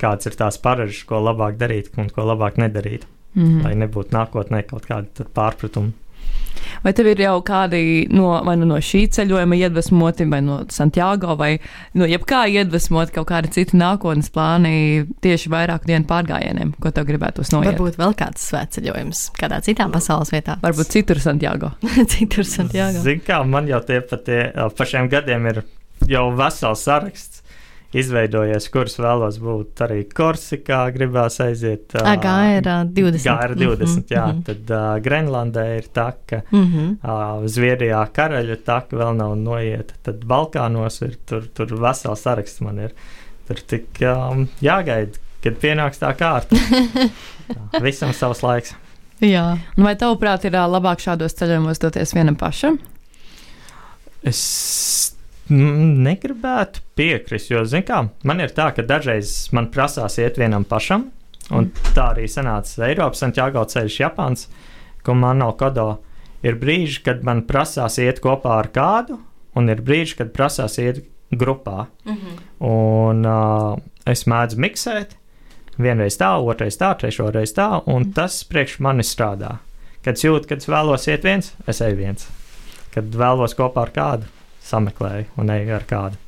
kādas 0.00 0.30
ir 0.30 0.36
tās 0.38 0.58
paražas, 0.62 1.02
ko 1.08 1.22
labāk 1.22 1.58
darīt 1.60 1.92
un 1.98 2.10
ko 2.14 2.26
labāk 2.28 2.60
nedarīt. 2.60 3.06
Mm 3.34 3.44
-hmm. 3.44 3.64
Lai 3.64 3.74
nebūtu 3.74 4.16
nākotnē 4.16 4.62
kaut 4.66 4.86
kādi 4.86 5.26
pārpratumi. 5.34 5.92
Vai 6.84 6.92
tev 6.96 7.10
ir 7.10 7.20
jau 7.20 7.34
kādi 7.44 7.80
no, 8.12 8.30
nu 8.56 8.68
no 8.68 8.78
šī 8.84 9.02
ceļojuma 9.12 9.58
iedvesmoti, 9.58 10.26
vai 10.30 10.40
no 10.44 10.60
Santiago, 10.72 11.34
vai 11.36 11.58
no 11.98 12.08
jebkā 12.08 12.44
iedvesmot 12.48 13.12
kaut 13.14 13.28
kādi 13.28 13.52
citi 13.52 13.78
nākotnes 13.80 14.30
plāni 14.34 15.06
tieši 15.24 15.52
vairāku 15.52 15.90
dienu 15.90 16.08
pārgājieniem, 16.10 16.72
ko 16.80 16.92
tev 16.94 17.08
gribētos 17.10 17.52
noiet? 17.54 17.74
Varbūt 17.74 17.98
vēl 18.00 18.16
kāds 18.22 18.46
svētceļojums 18.50 19.24
kādā 19.40 19.60
citā 19.66 19.88
pasaules 19.92 20.32
vietā. 20.32 20.56
Varbūt 20.64 20.94
citur 20.96 21.20
Santiago. 21.20 21.74
citur 22.14 22.48
Santiago. 22.48 23.04
Zini, 23.04 23.24
kā 23.26 23.42
man 23.44 23.68
jau 23.70 23.82
tie 23.86 24.00
pa, 24.00 24.16
tie, 24.16 24.40
pa 24.76 24.88
šiem 24.88 25.10
gadiem 25.12 25.52
ir 25.52 25.62
jau 26.08 26.30
vesels 26.36 26.86
saraksts 26.88 27.39
izveidojies, 27.96 28.68
kurus 28.70 28.96
vēlos 29.00 29.38
būt 29.42 29.82
arī 29.86 30.02
Korsikā, 30.14 30.82
gribās 30.94 31.40
aiziet. 31.42 31.94
Uh, 31.98 32.12
Gāra 32.22 32.82
20. 32.86 33.24
Gāra 33.26 33.56
20, 33.56 33.60
mm 33.60 33.96
-hmm. 33.96 34.04
jā. 34.14 34.26
Tad 34.46 34.70
uh, 34.70 34.90
Grenlandē 35.02 35.66
ir 35.78 35.88
taka, 35.92 36.42
mm 36.50 36.64
-hmm. 36.64 36.96
uh, 37.02 37.46
Zviedrijā 37.46 38.06
karaļa 38.12 38.56
taka 38.64 38.96
vēl 38.96 39.16
nav 39.16 39.36
noieta, 39.36 39.94
tad 40.02 40.24
Balkānos 40.24 41.02
ir 41.02 41.16
tur, 41.26 41.48
tur 41.54 41.66
vesels 41.80 42.22
saraksts 42.22 42.60
man 42.60 42.78
ir. 42.78 42.92
Tur 43.48 43.56
tik 43.66 43.86
um, 44.02 44.48
jāgaida, 44.62 45.18
kad 45.42 45.54
pienāks 45.58 45.98
tā 45.98 46.14
kārta. 46.14 46.56
tā, 47.72 47.82
visam 47.82 48.12
savs 48.12 48.42
laiks. 48.42 48.74
Jā. 49.20 49.58
Un 49.76 49.84
vai 49.84 49.96
tavuprāt 49.96 50.44
ir 50.44 50.52
labāk 50.52 51.00
šādos 51.00 51.34
ceļojumos 51.34 51.78
doties 51.78 52.14
vienam 52.14 52.36
pašam? 52.36 52.78
Es 54.22 55.16
Negribētu 55.50 56.82
piekrist, 56.98 57.50
jo, 57.50 57.64
zināmā 57.66 57.86
kā, 57.88 58.26
man 58.28 58.42
ir 58.42 58.52
tā, 58.54 58.68
ka 58.76 58.84
dažreiz 58.86 59.48
man 59.56 59.70
prasās 59.74 60.18
iet 60.22 60.38
vienam 60.38 60.64
pašam, 60.68 61.08
un 61.50 61.70
tā 61.94 62.12
arī 62.12 62.28
sanāca 62.30 62.86
Eiropas 62.86 63.22
Santiago 63.24 63.64
ceļš 63.66 63.96
Japāns, 64.04 64.46
ko 65.02 65.16
man 65.18 65.42
nav 65.42 65.56
kodo. 65.60 65.88
Ir 66.46 66.56
brīži, 66.60 67.02
kad 67.04 67.24
man 67.26 67.42
prasās 67.48 67.98
iet 68.00 68.22
kopā 68.24 68.60
ar 68.62 68.70
kādu, 68.72 69.18
un 69.58 69.68
ir 69.68 69.82
brīži, 69.84 70.16
kad 70.20 70.30
prasās 70.32 70.78
iet 70.78 71.02
grupā. 71.30 71.86
Mm 72.04 72.16
-hmm. 72.16 72.38
Un 72.66 73.26
uh, 73.26 73.78
es 74.06 74.24
mēdzu 74.26 74.56
miksēt, 74.56 75.16
vienreiz 75.78 76.16
tā, 76.16 76.30
otrreiz 76.38 76.78
tā, 76.78 76.94
trešo 76.98 77.30
reizi 77.30 77.54
tā, 77.54 77.82
un 77.86 78.02
mm. 78.02 78.12
tas 78.12 78.44
priekš 78.44 78.78
manis 78.78 79.16
strādā. 79.16 79.58
Kad 80.04 80.16
jūtu, 80.16 80.48
kad 80.48 80.58
es 80.58 80.68
vēlos 80.68 81.08
iet 81.08 81.24
viens, 81.24 81.54
es 81.66 81.80
eju 81.80 81.96
viens. 81.96 82.28
Kad 82.94 83.04
vēlos 83.04 83.54
kopā 83.54 83.82
ar 83.82 83.90
kādu, 83.90 84.24
sameklēju 84.64 85.40
un 85.40 85.54
eju 85.54 85.76
ar 85.76 85.86
kādu. 85.88 86.20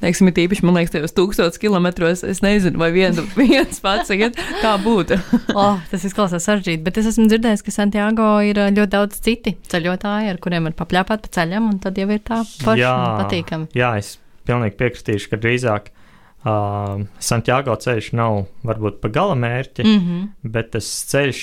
Teiksim, 0.00 0.30
ir 0.30 0.38
īpaši, 0.46 0.64
man 0.64 0.78
liekas, 0.78 0.94
tajos 0.94 1.12
tūkstošos 1.12 1.60
kilometros. 1.60 2.22
Es 2.24 2.40
nezinu, 2.40 2.80
vai 2.80 2.88
viens, 2.94 3.20
viens 3.36 3.82
pats 3.84 4.08
iet, 4.14 4.38
kā 4.62 4.72
būtu. 4.80 5.18
oh, 5.60 5.76
tas 5.90 6.06
izklausās 6.08 6.46
sarežģīti, 6.48 6.80
bet 6.86 7.00
es 7.02 7.10
esmu 7.12 7.26
dzirdējis, 7.28 7.64
ka 7.66 7.74
Santiago 7.74 8.30
ir 8.46 8.62
ļoti 8.62 8.92
daudz 8.94 9.20
citi 9.20 9.58
ceļotāji, 9.68 10.32
ar 10.32 10.40
kuriem 10.40 10.70
var 10.70 10.78
papļāpāt 10.80 11.26
pa 11.26 11.32
ceļam, 11.36 11.68
un 11.74 11.80
tad 11.84 12.00
jau 12.00 12.08
ir 12.08 12.22
tā 12.24 12.40
un 12.40 12.82
patīkami. 13.20 13.70
Jā, 13.76 13.92
es 14.00 14.14
pilnīgi 14.48 14.78
piekritīšu, 14.80 15.34
ka 15.34 15.40
drīzāk 15.42 15.92
uh, 15.92 17.04
Santiago 17.20 17.76
ceļš 17.84 18.14
nav 18.16 18.46
varbūt 18.64 19.02
pa 19.04 19.12
gala 19.12 19.36
mērķi, 19.36 19.84
mm 19.84 20.00
-hmm. 20.00 20.28
bet 20.56 20.72
tas 20.78 20.88
ceļš 21.12 21.42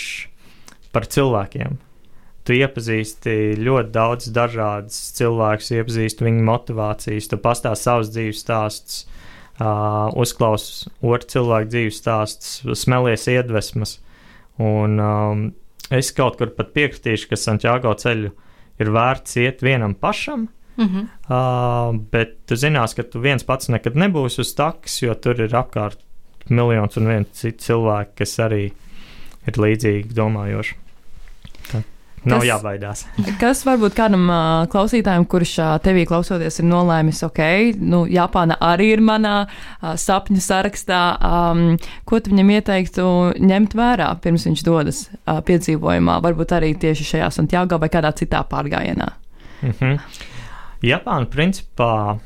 par 0.96 1.06
cilvēkiem 1.14 1.78
tu 2.48 2.56
iepazīsti 2.56 3.58
ļoti 3.60 3.92
daudz 3.92 4.32
dažādus 4.36 4.98
cilvēkus, 5.18 5.74
iepazīsti 5.76 6.28
viņu 6.28 6.46
motivācijas, 6.48 7.28
tu 7.28 7.40
pastāsti 7.44 7.90
savus 7.90 8.12
dzīves 8.14 8.44
stāstus, 8.46 9.02
uh, 9.60 10.08
uzklausi 10.16 10.88
otru 11.02 11.32
cilvēku 11.36 11.72
dzīves 11.74 12.00
stāstus, 12.02 12.62
smelies 12.80 13.28
iedvesmas. 13.32 13.98
Un 14.64 15.02
um, 15.04 15.44
es 15.94 16.14
kaut 16.16 16.40
kur 16.40 16.54
pat 16.56 16.72
piekritīšu, 16.78 17.30
ka 17.32 17.40
Santiago 17.40 17.92
ceļu 18.00 18.32
ir 18.80 18.94
vērts 18.96 19.38
iet 19.44 19.66
vienam 19.66 19.96
pašam. 19.98 20.48
Mm 20.78 20.88
-hmm. 20.88 21.06
uh, 21.34 22.00
bet 22.12 22.36
tu 22.46 22.56
zinās, 22.56 22.94
ka 22.94 23.04
tu 23.04 23.20
viens 23.20 23.44
pats 23.44 23.70
nekad 23.70 23.96
nebūsi 23.96 24.40
uz 24.40 24.54
takas, 24.54 25.02
jo 25.02 25.14
tur 25.16 25.42
ir 25.42 25.56
apkārt 25.56 25.98
miljons 26.50 26.98
un 26.98 27.08
viens 27.08 27.28
cits 27.34 27.66
cilvēks, 27.66 28.14
kas 28.16 28.40
arī 28.40 28.72
ir 29.48 29.58
līdzīgi 29.58 30.14
domājoši. 30.14 30.76
Nav 32.28 32.44
kas, 32.44 32.48
jābaidās. 32.50 33.04
kas 33.42 33.64
varbūt 33.68 33.96
kādam 33.98 34.26
uh, 34.28 34.66
klausītājam, 34.72 35.26
kurš 35.30 35.54
uh, 35.64 35.74
tevī 35.84 36.06
klausoties, 36.10 36.60
ir 36.62 36.68
nolēmis, 36.68 37.24
ok, 37.28 37.42
nu, 37.80 38.04
Japāna 38.12 38.58
arī 38.64 38.92
ir 38.96 39.04
manā 39.06 39.36
uh, 39.46 39.94
sapņu 40.00 40.42
sarakstā. 40.44 41.02
Um, 41.18 41.64
ko 42.08 42.22
tu 42.22 42.34
viņam 42.34 42.54
ieteiktu 42.58 43.08
ņemt 43.40 43.78
vērā 43.78 44.10
pirms 44.24 44.48
viņš 44.50 44.66
dodas 44.68 45.04
uh, 45.08 45.40
piedzīvojumā, 45.48 46.20
varbūt 46.26 46.56
arī 46.58 46.74
tieši 46.80 47.12
šajā 47.14 47.32
Santiago 47.40 47.80
vai 47.82 47.92
kādā 47.94 48.14
citā 48.18 48.44
pārgājienā? 48.50 49.10
Mm 49.62 49.74
-hmm. 49.80 50.00
Japāna, 50.86 51.26
principā, 51.26 52.20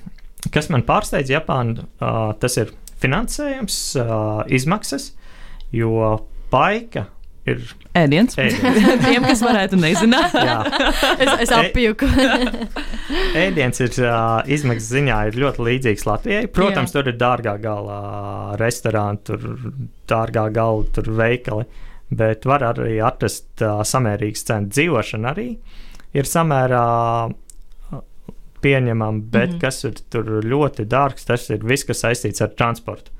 kas 0.52 0.70
man 0.70 0.84
pārsteidz, 0.84 1.32
Japāna, 1.32 1.86
uh, 2.02 2.34
tas 2.40 2.58
ir 2.58 2.74
finansējums, 3.02 3.96
uh, 3.96 4.44
izmaksas, 4.48 5.14
jo 5.72 6.20
paika 6.52 7.06
ir 7.52 7.62
ēdiens. 7.98 8.38
ēdiens. 8.40 9.04
Tiem, 9.04 9.28
kas 9.28 9.44
varētu 9.46 9.80
nezināt, 9.82 10.36
es, 11.24 11.32
es 11.46 11.54
apjuku. 11.56 12.10
ēdiens 13.46 13.84
ir 13.84 13.94
uh, 14.06 14.42
izmaksas 14.48 14.90
ziņā 14.96 15.20
ir 15.30 15.40
ļoti 15.44 15.68
līdzīgs 15.68 16.08
Latvijai. 16.10 16.48
Protams, 16.56 16.92
Jā. 16.92 17.00
tur 17.00 17.12
ir 17.12 17.20
dārgā 17.22 17.56
gala 17.62 18.02
restorāni, 18.62 19.22
tur 19.28 19.48
dārgā 20.12 20.48
gala 20.56 20.90
tur 20.96 21.14
veikali. 21.22 21.70
bet 22.12 22.44
var 22.46 22.64
arī 22.74 22.98
atrast 23.00 23.62
uh, 23.64 23.86
samērīgas 23.88 24.44
cenas. 24.44 24.74
Dzīvošana 24.76 25.32
arī 25.32 25.54
ir 26.12 26.28
samērā 26.28 26.86
pieņemama, 28.62 29.22
bet 29.32 29.50
mm 29.50 29.56
-hmm. 29.56 29.62
kas 29.62 29.84
ir 29.84 29.94
tur 30.10 30.26
ļoti 30.46 30.86
dārgs, 30.86 31.26
tas 31.26 31.50
ir 31.50 31.66
viss, 31.66 31.88
kas 31.88 32.04
saistīts 32.04 32.42
ar 32.42 32.50
transportu, 32.58 33.12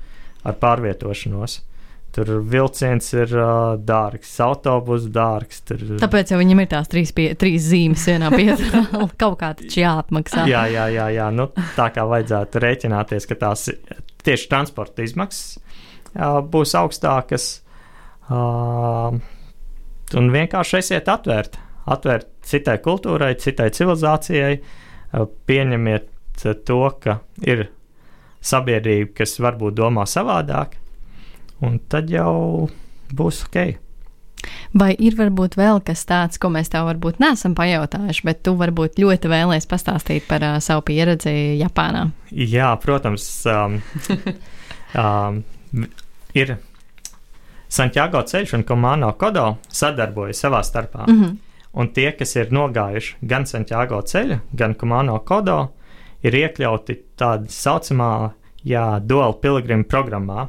ar 0.44 0.54
pārvietošanos. 0.54 1.60
Tur 2.12 2.28
vilciens 2.44 3.06
ir 3.16 3.30
uh, 3.32 3.72
dārgs, 3.80 4.34
autobus 4.44 5.06
dārgs. 5.12 5.62
Tur... 5.64 5.80
Tāpēc 6.02 6.34
jau 6.34 6.40
viņam 6.42 6.60
ir 6.60 6.68
tās 6.68 6.90
trīs, 6.92 7.12
pie, 7.16 7.30
trīs 7.40 7.64
zīmes 7.70 8.04
vienā 8.10 8.28
pieturā. 8.34 8.82
Kaut 9.22 9.38
kā 9.40 9.54
taču 9.56 9.80
jāapmaksā. 9.80 10.44
jā, 10.50 10.66
jā, 10.68 10.86
jā, 10.92 11.06
jā. 11.16 11.30
Nu, 11.32 11.48
tā 11.76 11.88
kā 11.94 12.04
vajadzētu 12.10 12.62
rēķināties, 12.66 13.28
ka 13.30 13.38
tās 13.46 13.64
tieši 14.28 14.50
transporta 14.52 15.06
izmaksas 15.06 15.56
uh, 15.56 16.42
būs 16.44 16.76
augstākas. 16.76 17.48
Uh, 18.28 19.16
un 20.20 20.32
vienkārši 20.36 20.82
esiet 20.82 21.08
atvērti. 21.08 21.64
Atvērt 21.92 22.28
citai 22.46 22.76
kultūrai, 22.84 23.32
citai 23.40 23.70
civilizācijai, 23.74 24.58
uh, 24.60 25.24
pieņemiet 25.48 26.10
to, 26.68 26.82
ka 27.00 27.22
ir 27.40 27.70
sabiedrība, 28.42 29.14
kas 29.22 29.38
varbūt 29.42 29.76
domā 29.78 30.04
savādāk, 30.08 30.76
un 31.62 31.78
tad 31.88 32.10
jau 32.10 32.68
būs 33.14 33.44
ok. 33.46 33.58
Vai 34.74 34.90
ir 34.98 35.14
varbūt 35.18 35.54
vēl 35.58 35.82
kas 35.86 36.02
tāds, 36.08 36.40
ko 36.40 36.50
mēs 36.50 36.72
tev 36.72 36.88
varbūt 36.88 37.20
neesam 37.22 37.54
pajautājuši, 37.54 38.24
bet 38.26 38.42
tu 38.46 38.56
varbūt 38.58 38.98
ļoti 39.02 39.30
vēlēsies 39.30 39.68
pastāstīt 39.70 40.26
par 40.28 40.42
uh, 40.46 40.58
savu 40.64 40.82
pieredzi 40.88 41.60
Japānā? 41.60 42.08
Jā, 42.32 42.72
protams, 42.82 43.28
um, 43.46 43.78
um, 44.98 45.42
ir 46.42 46.56
Santiago 47.72 48.24
ceļš 48.28 48.56
un 48.58 48.66
Komano 48.68 49.12
Kodo 49.20 49.46
sadarbojas 49.68 50.42
savā 50.44 50.62
starpā. 50.66 51.06
Mm 51.06 51.20
-hmm. 51.22 51.36
Un 51.72 51.88
tie, 51.88 52.10
kas 52.12 52.36
ir 52.36 52.50
nogājuši 52.52 53.14
gan 53.20 53.46
Santiago 53.46 54.02
ceļu, 54.02 54.40
gan 54.52 54.74
Komano 54.74 55.18
Kodo, 55.18 55.72
ir 56.22 56.34
iekļauti 56.34 56.98
tādā 57.16 57.48
saucamā 57.48 58.32
jā, 58.64 59.00
dual 59.00 59.32
pilgrimu 59.32 59.84
programmā. 59.84 60.48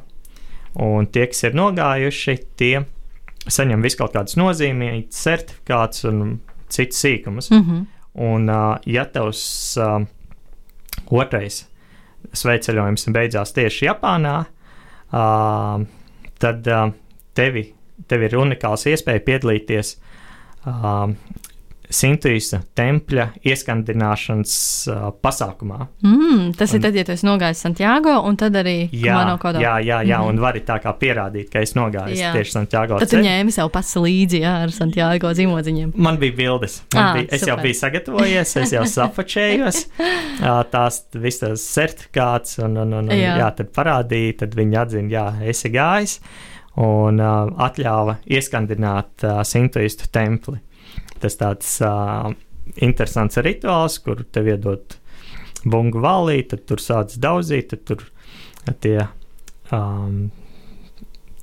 Un 0.81 1.07
tie, 1.13 1.27
kas 1.29 1.43
ir 1.43 1.57
nogājuši, 1.57 2.37
tie 2.57 2.85
saņem 3.51 3.83
visu 3.83 3.99
kaut 3.99 4.15
kādus 4.15 4.37
nozīmīgus 4.39 5.19
certifikātus 5.25 6.07
un 6.09 6.39
citus 6.73 7.03
sīkumus. 7.03 7.51
Mm 7.51 7.63
-hmm. 7.63 7.85
Un, 8.13 8.49
uh, 8.49 8.77
ja 8.85 9.05
tavs 9.05 9.77
uh, 9.77 10.01
otrais 11.09 11.63
sveiceļojums 12.33 13.09
beidzās 13.09 13.53
tieši 13.53 13.85
Japānā, 13.85 14.45
uh, 15.13 15.85
tad 16.39 16.67
uh, 16.67 16.91
tevi, 17.33 17.73
tev 18.07 18.23
ir 18.23 18.37
unikāls 18.37 18.85
iespēja 18.85 19.19
piedalīties 19.19 19.97
uh, 20.65 21.09
Sintuisa 21.93 22.59
tempļa 22.75 23.27
ieskandināšanas 23.45 24.53
uh, 24.89 25.03
pasākumā. 25.23 25.77
Mm, 26.03 26.53
tas 26.57 26.71
un, 26.73 26.79
ir 26.79 26.83
tad, 26.87 26.95
ja 26.97 27.03
tu 27.05 27.13
esi 27.13 27.27
nogājis 27.27 27.61
Santiago, 27.67 28.15
un 28.27 28.37
tad 28.39 28.55
arī 28.59 28.75
Kumano 28.91 29.35
Kodo. 29.41 29.61
jā, 29.61 29.75
jā, 29.85 29.99
jā, 30.07 30.17
Mhm. 30.23 30.29
un 30.29 30.39
vari 30.41 30.61
tā 30.65 30.79
kā 30.81 30.93
pierādīt, 30.97 31.49
ka 31.53 31.59
es 31.61 31.73
nogāju 31.77 32.15
Jā. 32.17 32.31
tieši 32.33 32.51
Santiago 32.57 32.97
Tad 32.99 33.09
tu 33.13 33.17
ņēmi 33.17 33.51
sev 33.53 33.69
pasi 33.73 33.99
līdzi 33.99 34.41
jā, 34.41 34.53
ar 34.63 34.71
Santiago 34.71 35.29
zīmodziņiem. 35.37 35.93
Man 35.95 36.17
bija 36.17 36.35
bildes. 36.37 36.81
Man 36.95 37.03
Ā, 37.03 37.13
bija, 37.19 37.27
es 37.31 37.41
jau 37.45 37.55
super. 37.57 37.63
biju 37.63 37.79
sagatavojies, 37.81 38.55
es 38.63 38.71
jau 38.73 38.83
safačējos. 38.83 39.83
tās 40.73 41.01
visas 41.13 41.61
certifikāts, 41.75 42.57
un, 42.63 42.77
un, 42.77 42.93
un, 42.93 43.09
un 43.09 43.15
Jā. 43.17 43.37
jā. 43.39 43.51
tad 43.55 43.71
parādīja, 43.75 44.37
tad 44.43 44.55
viņi 44.57 44.77
atzina, 44.81 45.09
jā, 45.13 45.25
esi 45.53 45.69
gājis, 45.73 46.17
un 46.81 47.19
uh, 47.21 47.51
atļāva 47.67 48.17
ieskandināt 48.33 49.23
uh, 49.27 49.43
sintoistu 49.45 50.07
templi. 50.11 50.57
Tas 51.23 51.39
tāds 51.39 51.69
uh, 51.85 52.31
interesants 52.83 53.39
rituāls, 53.43 53.99
kur 54.03 54.23
tev 54.35 54.49
iedod 54.51 54.97
bungu 55.63 56.01
valī, 56.03 56.41
tad 56.47 56.65
tur 56.67 56.81
sāc 56.83 57.15
daudzīt, 57.23 57.71
tad 57.71 57.85
tur 57.87 58.03
tie 58.83 58.97
um, 59.71 60.31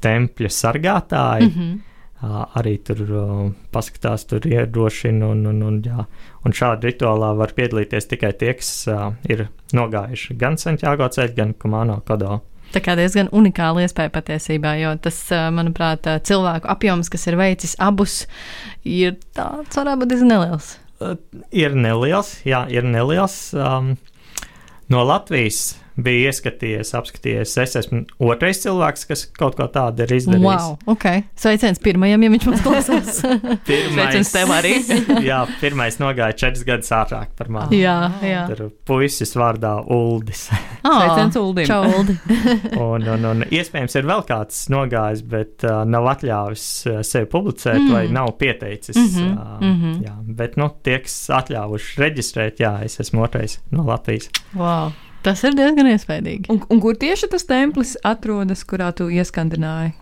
tempļa 0.05 0.51
sargātāji. 0.57 1.49
Mm 1.49 1.55
-hmm. 1.55 1.79
Uh, 2.21 2.45
arī 2.61 2.75
tur 2.85 2.99
uh, 3.01 3.53
paskatās, 3.73 4.27
tur 4.29 4.45
iedrošina. 4.45 5.27
Un, 5.27 5.47
un, 5.47 5.62
un, 5.62 5.79
jā. 5.81 6.05
un 6.45 6.53
šādā 6.53 6.90
rituālā 6.90 7.31
var 7.37 7.55
piedalīties 7.57 8.07
tikai 8.11 8.33
tie, 8.37 8.53
kas 8.55 8.88
uh, 8.93 9.14
ir 9.25 9.47
nogājuši 9.73 10.37
gan 10.37 10.59
Santiago 10.61 11.09
ceļu, 11.09 11.35
gan 11.35 11.55
Kumano 11.55 12.03
kodo. 12.05 12.43
Tā 12.70 12.83
kā 12.85 12.94
diezgan 12.98 13.30
unikāla 13.35 13.83
iespēja 13.85 14.12
patiesībā, 14.14 14.76
jo 14.78 14.92
tas, 15.02 15.18
ā, 15.35 15.48
manuprāt, 15.54 16.06
ā, 16.06 16.20
cilvēku 16.26 16.70
apjoms, 16.70 17.11
kas 17.11 17.26
ir 17.26 17.38
veicis 17.40 17.74
abus, 17.83 18.20
ir 18.87 19.16
tāds 19.37 19.80
varētu 19.80 20.04
būt 20.04 20.12
diezgan 20.12 20.33
neliels. 20.35 20.70
Uh, 21.00 21.16
ir 21.50 21.74
neliels, 21.74 22.37
jā, 22.46 22.62
ir 22.70 22.87
neliels. 22.87 23.38
Um, 23.56 23.94
no 24.92 25.02
Latvijas 25.09 25.80
bija 25.98 26.31
ieskatījies, 26.31 26.92
apskatījies. 26.98 27.55
Es 27.64 27.76
esmu 27.81 28.03
otrais 28.31 28.62
cilvēks, 28.62 29.07
kas 29.11 29.24
kaut 29.37 29.57
ko 29.59 29.66
tādu 29.72 30.05
ir 30.07 30.14
izdarījis. 30.20 30.44
Wow, 30.46 30.76
ok. 30.94 31.07
Sveiciens 31.40 31.83
pirmajam, 31.83 32.22
ja 32.26 32.33
viņš 32.35 32.46
mums 32.50 32.64
klausās. 32.64 33.20
Sveiciens 33.66 34.33
tev 34.35 34.55
arī. 34.55 34.76
jā, 35.31 35.40
pirmais 35.61 35.98
nogāja 36.03 36.37
četras 36.44 36.64
gadus 36.68 36.92
ātrāk 36.96 37.35
par 37.38 37.50
mani. 37.53 37.81
jā, 37.83 37.96
jā. 38.24 38.46
Tur 38.53 38.70
puisis 38.88 39.35
vārdā 39.38 39.76
Uldis. 39.90 40.46
Sveiciens 40.85 41.40
Uldim. 41.40 41.66
Čau, 41.68 41.83
Uldi. 41.98 42.16
Un, 42.81 43.09
un, 43.16 43.29
un 43.33 43.44
iespējams, 43.50 43.98
ir 44.00 44.09
vēl 44.09 44.24
kāds 44.29 44.64
nogājis, 44.72 45.24
bet 45.31 45.66
uh, 45.68 45.83
nav 45.88 46.09
atļāvis 46.14 46.66
uh, 46.90 47.03
sevi 47.07 47.31
publicēt, 47.31 47.79
Mm. 47.81 47.87
mm. 47.87 47.92
vai 47.94 48.09
nav 48.12 48.33
pieteicis. 48.40 48.96
Mhm, 48.96 49.29
uh, 49.38 49.61
mhm. 49.62 49.92
jā, 50.05 50.14
bet, 50.40 50.57
nu, 50.61 50.68
tie, 50.85 50.98
kas 51.05 51.14
atļāvuši 51.40 52.00
reģistrēt, 52.03 52.61
jā, 52.64 52.72
es 52.87 52.98
esmu 53.03 53.24
otrais 53.26 53.59
no 53.74 53.87
Latvijas. 53.88 54.29
Wow. 54.55 54.92
Tas 55.24 55.42
ir 55.44 55.56
diezgan 55.56 55.90
iespaidīgi. 55.90 56.48
Un, 56.52 56.62
un 56.72 56.80
kur 56.80 56.96
tieši 56.96 57.28
tas 57.33 57.44
templis 57.48 57.96
atrodas, 58.06 58.64
kurā 58.64 58.88
tu 58.96 59.11
ieskandināji? 59.12 59.92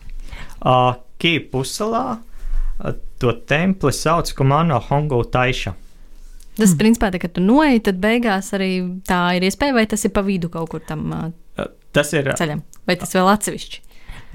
Uh, 0.63 0.95
Kīpa 1.19 1.51
puselā 1.57 2.05
uh, 2.19 2.95
to 3.19 3.35
templi 3.51 3.93
sauc 3.95 4.31
Kumano 4.39 4.79
Hongu 4.89 5.25
Taiša. 5.27 5.75
Tas, 6.59 6.73
mm. 6.73 6.79
principā, 6.79 7.11
tā, 7.15 7.21
kad 7.23 7.35
tu 7.35 7.43
noej, 7.43 7.81
tad 7.87 7.99
beigās 8.03 8.53
arī 8.55 8.71
tā 9.07 9.23
ir 9.39 9.47
iespēja, 9.47 9.75
vai 9.75 9.87
tas 9.91 10.07
ir 10.07 10.15
pa 10.15 10.23
vidu 10.27 10.51
kaut 10.53 10.71
kur 10.75 10.83
tam 10.87 11.11
ā, 11.15 11.27
Uh, 11.59 11.67
tas 11.91 12.13
ir 12.15 12.29
ceļam, 12.39 12.61
vai 12.87 12.95
tas 13.01 13.11
vēl 13.17 13.29
atsevišķi. 13.33 13.81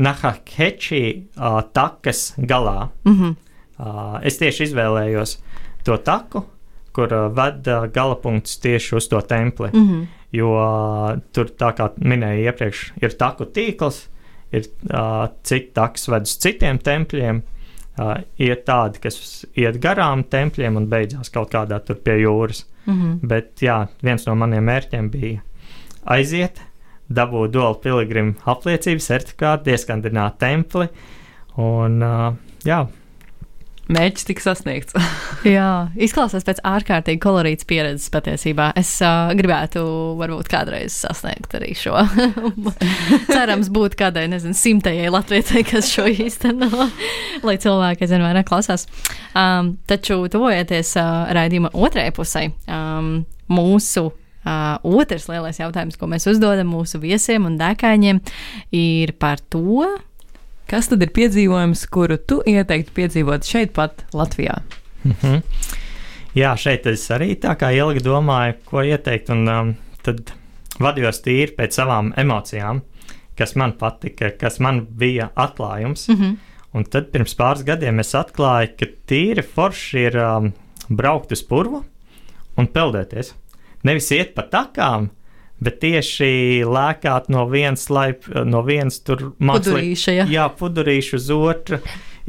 Nahakeči 0.03 1.03
uh, 1.37 1.61
takas 1.71 2.33
galā. 2.37 2.89
Mm 3.05 3.13
-hmm. 3.13 3.35
Uh, 3.79 4.19
es 4.27 4.37
tieši 4.37 4.63
izvēlējos 4.67 5.37
to 5.83 5.97
taku, 5.97 6.43
kur 6.91 7.13
uh, 7.13 7.29
ved 7.35 7.67
uh, 7.67 7.85
galapunkts 7.87 8.59
tieši 8.59 8.95
uz 8.95 9.07
to 9.07 9.21
templi. 9.21 9.69
Mm 9.73 9.87
-hmm. 9.87 10.05
Jo 10.33 10.49
uh, 10.57 11.13
tur, 11.35 11.51
tā 11.53 11.69
kā 11.77 11.91
minēju 12.01 12.47
iepriekš, 12.49 12.83
ir 13.05 13.15
taku 13.19 13.45
tīkls, 13.53 14.07
ir 14.53 14.65
uh, 14.89 15.27
citi 15.45 15.73
taks 15.77 16.07
ved 16.09 16.25
uz 16.25 16.37
citiem 16.41 16.79
tempļiem. 16.81 17.43
Uh, 17.93 18.15
iet 18.41 18.63
tādi, 18.65 18.97
kas 19.03 19.45
iet 19.53 19.77
garām 19.81 20.23
tempļiem 20.25 20.79
un 20.79 20.87
beidzās 20.89 21.29
kaut 21.33 21.51
kādā 21.53 21.77
tur 21.85 21.99
pie 22.01 22.17
jūras. 22.23 22.63
Mm 22.85 22.93
-hmm. 22.93 23.27
Bet 23.29 23.61
jā, 23.61 23.87
viens 24.01 24.25
no 24.25 24.35
maniem 24.35 24.65
mērķiem 24.65 25.09
bija 25.13 25.41
aiziet, 26.03 26.61
dabūt 27.07 27.53
duālu 27.53 27.79
piligrimu 27.83 28.33
apliecību, 28.45 28.99
certifikātu, 28.99 29.69
ieskandināt 29.69 30.39
templi. 30.39 30.87
Un, 31.57 32.01
uh, 32.01 32.33
jā, 32.65 32.87
Mērķis 33.91 34.27
tika 34.29 34.43
sasniegts. 34.45 34.95
Jā, 35.55 35.89
izklausās 35.99 36.45
pēc 36.47 36.61
ārkārtīgi 36.63 37.19
kolorītas 37.23 37.67
pieredzes 37.67 38.07
patiesībā. 38.13 38.69
Es 38.79 38.93
uh, 39.03 39.33
gribētu 39.35 39.83
varbūt 40.21 40.47
kādreiz 40.51 40.95
sasniegt 41.03 41.55
arī 41.59 41.73
šo. 41.75 41.97
Cerams, 43.33 43.67
būt 43.73 43.97
kādai, 43.99 44.29
nezinu, 44.31 44.55
simtajai 44.55 45.11
latviecei, 45.11 45.65
kas 45.67 45.91
šo 45.91 46.07
īsteno, 46.07 46.71
lai 47.47 47.57
cilvēki 47.59 48.07
aizvien 48.07 48.23
vairāk 48.23 48.47
klausās. 48.47 48.87
Um, 49.35 49.75
taču 49.89 50.21
tuvojoties 50.31 50.95
uh, 51.01 51.29
raidījuma 51.35 51.73
otrajai 51.75 52.15
pusē, 52.15 52.49
um, 52.71 53.15
mūsu 53.51 54.11
Uh, 54.43 54.75
otrs 54.99 55.29
lielais 55.31 55.55
jautājums, 55.55 55.95
ko 55.95 56.03
mēs 56.11 56.25
uzdodam 56.27 56.67
mūsu 56.67 56.99
viesiem 56.99 57.45
un 57.47 57.53
dēkaņiem, 57.55 58.17
ir 58.75 59.13
par 59.15 59.39
to, 59.39 59.85
Kas 60.73 60.87
tad 60.89 61.03
ir 61.05 61.11
piedzīvojums, 61.13 61.83
kuru 61.93 62.15
tu 62.17 62.39
ieteiktu 62.49 62.95
piedzīvot 62.97 63.45
šeit, 63.45 63.75
pat 63.75 64.07
Latvijā? 64.17 64.55
Mhm. 65.05 65.43
Jā, 66.33 66.55
šeit 66.57 66.87
es 66.89 67.03
arī 67.13 67.35
tā 67.37 67.53
kā 67.61 67.69
ilgi 67.77 68.01
domāju, 68.01 68.55
ko 68.65 68.81
ieteikt, 68.81 69.29
un 69.35 69.51
um, 69.53 69.69
tad 70.01 70.31
vadījos 70.81 71.21
tīri 71.21 71.53
pēc 71.53 71.77
savām 71.77 72.09
emocijām, 72.17 72.81
kas 73.37 73.53
man 73.53 73.75
patika, 73.77 74.31
kas 74.33 74.57
man 74.57 74.87
bija 74.89 75.29
atklājums. 75.37 76.07
mm 76.09 76.15
-hmm. 76.15 76.35
Un 76.73 76.83
tad 76.83 77.11
pirms 77.11 77.35
pāris 77.37 77.63
gadiem 77.63 77.99
es 77.99 78.15
atklāju, 78.15 78.71
ka 78.79 78.85
tīri 79.07 79.43
forši 79.43 79.99
ir 79.99 80.17
um, 80.17 80.53
braukt 80.89 81.31
uz 81.31 81.43
purvu 81.43 81.83
un 82.57 82.67
peldēties. 82.67 83.33
Nevis 83.83 84.11
iet 84.11 84.33
pa 84.33 84.41
takām, 84.41 85.09
bet 85.63 85.79
tieši 85.83 86.63
lēkāt 86.67 87.29
no 87.33 87.45
vienas 87.51 87.87
laipa, 87.93 88.43
no 88.47 88.63
vienas 88.65 88.99
tur 89.05 89.31
mākslinieka 89.39 90.15
ja. 90.17 90.27
Jā, 90.29 90.47
pudurīšu 90.59 91.19
uz 91.19 91.29
otru, 91.35 91.79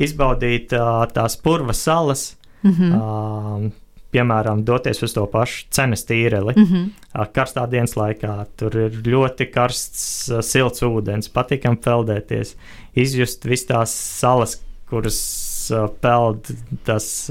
izbaudīt 0.00 0.74
uh, 0.76 1.04
tās 1.12 1.38
purva 1.40 1.76
salas, 1.76 2.34
Mm 2.64 2.72
-hmm. 2.72 2.92
uh, 2.96 3.72
piemēram, 4.12 4.62
doties 4.64 5.02
uz 5.02 5.12
to 5.12 5.26
pašu 5.26 5.66
cenas 5.70 6.06
tīreli. 6.08 6.54
Mm 6.56 6.64
-hmm. 6.64 7.26
Karstā 7.32 7.66
dienas 7.70 7.92
laikā 7.94 8.46
tur 8.56 8.76
ir 8.76 8.90
ļoti 8.90 9.50
karsts, 9.52 10.30
silts 10.40 10.82
ūdens, 10.82 11.28
patīkami 11.28 11.76
peldēties, 11.76 12.54
izjust 12.94 13.44
visas 13.44 13.66
tās 13.66 13.90
salas, 14.20 14.62
kuras 14.88 15.20
peld 16.00 16.48
tas, 16.84 17.30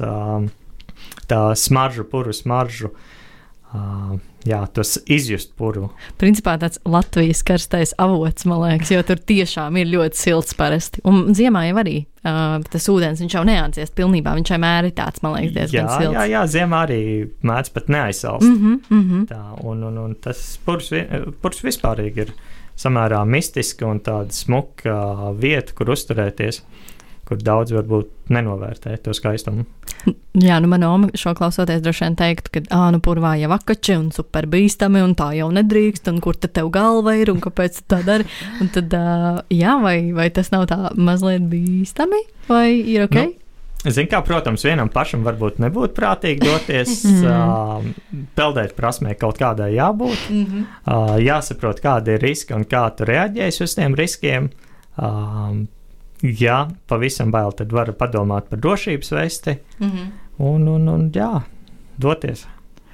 tā 1.28 1.56
smaržu, 1.56 2.04
puru 2.04 2.34
smaržu. 2.34 2.88
Uh, 2.88 3.00
jā, 4.46 4.60
tos 4.74 4.98
izjust 5.12 5.54
puru. 5.58 5.88
Principā 6.22 6.56
tāds 6.62 6.80
Latvijas 6.86 7.42
karstais 7.46 7.94
avots, 8.02 8.46
man 8.50 8.62
liekas, 8.62 8.92
jo 8.94 9.02
tur 9.08 9.22
tiešām 9.32 9.78
ir 9.82 9.90
ļoti 9.94 10.20
silts 10.20 10.58
parasti. 10.58 11.02
Un 11.10 11.34
ziemā 11.38 11.66
jau 11.70 11.80
arī 11.82 11.96
uh, 12.04 12.60
tas 12.74 12.88
ūdens, 12.94 13.24
viņš 13.24 13.38
jau 13.38 13.44
neatsiest 13.50 13.96
pilnībā, 13.98 14.36
viņš 14.38 14.54
vienmēr 14.56 14.90
ir 14.90 14.96
tāds, 14.98 15.24
man 15.26 15.38
liekas, 15.38 15.56
diezgan 15.58 15.90
jā, 15.90 16.00
silts. 16.00 16.18
jā, 16.20 16.26
jā, 16.36 16.44
ziemā 16.58 16.84
arī 16.88 17.02
mēdz 17.42 17.74
pat 17.74 17.90
neaizsalst. 17.96 18.48
Mm 18.48 18.58
-hmm, 18.60 18.80
mm 18.90 19.04
-hmm. 19.10 19.28
Tā, 19.32 19.44
un, 19.64 19.84
un, 19.84 19.98
un 19.98 20.16
tas 20.16 20.60
purs, 20.66 20.92
purs 21.42 21.64
vispār 21.64 22.06
ir 22.06 22.34
samērā 22.78 23.26
mistiska 23.26 23.88
un 23.88 24.00
tāda 24.00 24.32
smuka 24.32 25.34
vieta, 25.38 25.74
kur 25.74 25.90
uzturēties, 25.90 26.64
kur 27.28 27.40
daudz 27.40 27.74
varbūt 27.76 28.32
nenovērtē 28.34 28.98
to 29.04 29.14
skaistumu. 29.16 29.66
Jā, 30.48 30.58
nu 30.64 30.70
manā 30.72 30.90
oma 30.92 31.12
šo 31.18 31.36
klausoties, 31.38 31.84
droši 31.84 32.06
vien 32.06 32.18
teiktu, 32.20 32.54
ka, 32.56 32.64
ah, 32.76 32.88
nu, 32.94 33.00
purvā 33.04 33.36
jau 33.40 33.52
vakači 33.52 33.96
un 34.00 34.10
super 34.16 34.48
bīstami, 34.52 35.04
un 35.06 35.14
tā 35.18 35.30
jau 35.38 35.52
nedrīkst, 35.54 36.10
un 36.12 36.20
kur 36.24 36.36
tad 36.40 36.56
tev 36.58 36.72
galva 36.74 37.16
ir, 37.20 37.32
un 37.32 37.40
kāpēc 37.44 37.80
tu 37.80 37.86
tā 37.94 38.02
dari. 38.06 38.28
Un 38.64 38.72
tad, 38.74 38.92
uh, 38.98 39.40
jā, 39.54 39.78
vai, 39.84 39.98
vai 40.16 40.28
tas 40.34 40.52
nav 40.54 40.68
tā 40.72 40.80
mazliet 40.98 41.46
bīstami, 41.52 42.26
vai 42.50 42.68
ir 42.76 43.08
ok? 43.08 43.18
Nu, 43.22 43.40
Ziniet, 43.84 44.14
kā, 44.14 44.22
protams, 44.24 44.64
vienam 44.64 44.88
pašam 44.88 45.26
varbūt 45.28 45.58
nebūtu 45.60 45.92
prātīgi 45.98 46.46
doties 46.46 47.02
uh, 47.28 47.84
peldēt 48.38 48.78
prasmē, 48.78 49.12
kaut 49.20 49.42
kādai 49.42 49.74
jābūt. 49.76 50.30
Uh, 50.32 51.18
jāsaprot, 51.20 51.84
kādi 51.84 52.16
ir 52.16 52.24
riski 52.24 52.56
un 52.56 52.64
kā 52.70 52.86
tu 52.96 53.08
reaģēsi 53.10 53.66
uz 53.66 53.76
tiem 53.76 53.98
riskiem. 54.00 54.48
Um, 54.96 55.66
ja 56.24 56.68
pavisam 56.88 57.32
bail, 57.32 57.52
tad 57.52 57.72
var 57.76 57.92
padomāt 58.00 58.50
par 58.50 58.60
drošības 58.64 59.12
vesti 59.12 59.58
Mm 59.80 59.92
-hmm. 59.92 60.12
un, 60.38 60.68
un, 60.68 60.90
un 60.90 61.12
jā, 61.12 61.42
doties. 61.98 62.48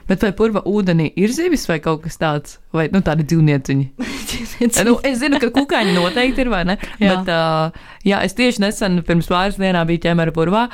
Bet 0.09 0.23
vai 0.25 0.31
purva 0.33 0.63
ūdenī 0.65 1.11
ir 1.15 1.29
zivis 1.29 1.67
vai 1.69 1.77
kaut 1.79 2.01
kas 2.01 2.17
tāds, 2.17 2.57
vai 2.73 2.87
nu, 2.89 2.97
tādi 3.05 3.23
dzīvnieciņi? 3.29 3.85
nu, 4.87 4.95
es 5.05 5.19
zinu, 5.19 5.37
ka 5.39 5.51
kukaiņi 5.53 5.93
noteikti 5.93 6.41
ir, 6.41 6.49
vai 6.49 6.63
ne? 6.65 6.77
Jā. 6.97 7.11
Bet, 7.13 7.29
uh, 7.29 7.91
jā, 8.07 8.23
es 8.25 8.33
tieši 8.33 8.63
nesen, 8.63 9.03
pirms 9.05 9.29
pāris 9.29 9.59
dienām 9.61 9.85
biju 9.87 9.99
ķemera 9.99 10.33
purvā, 10.33 10.67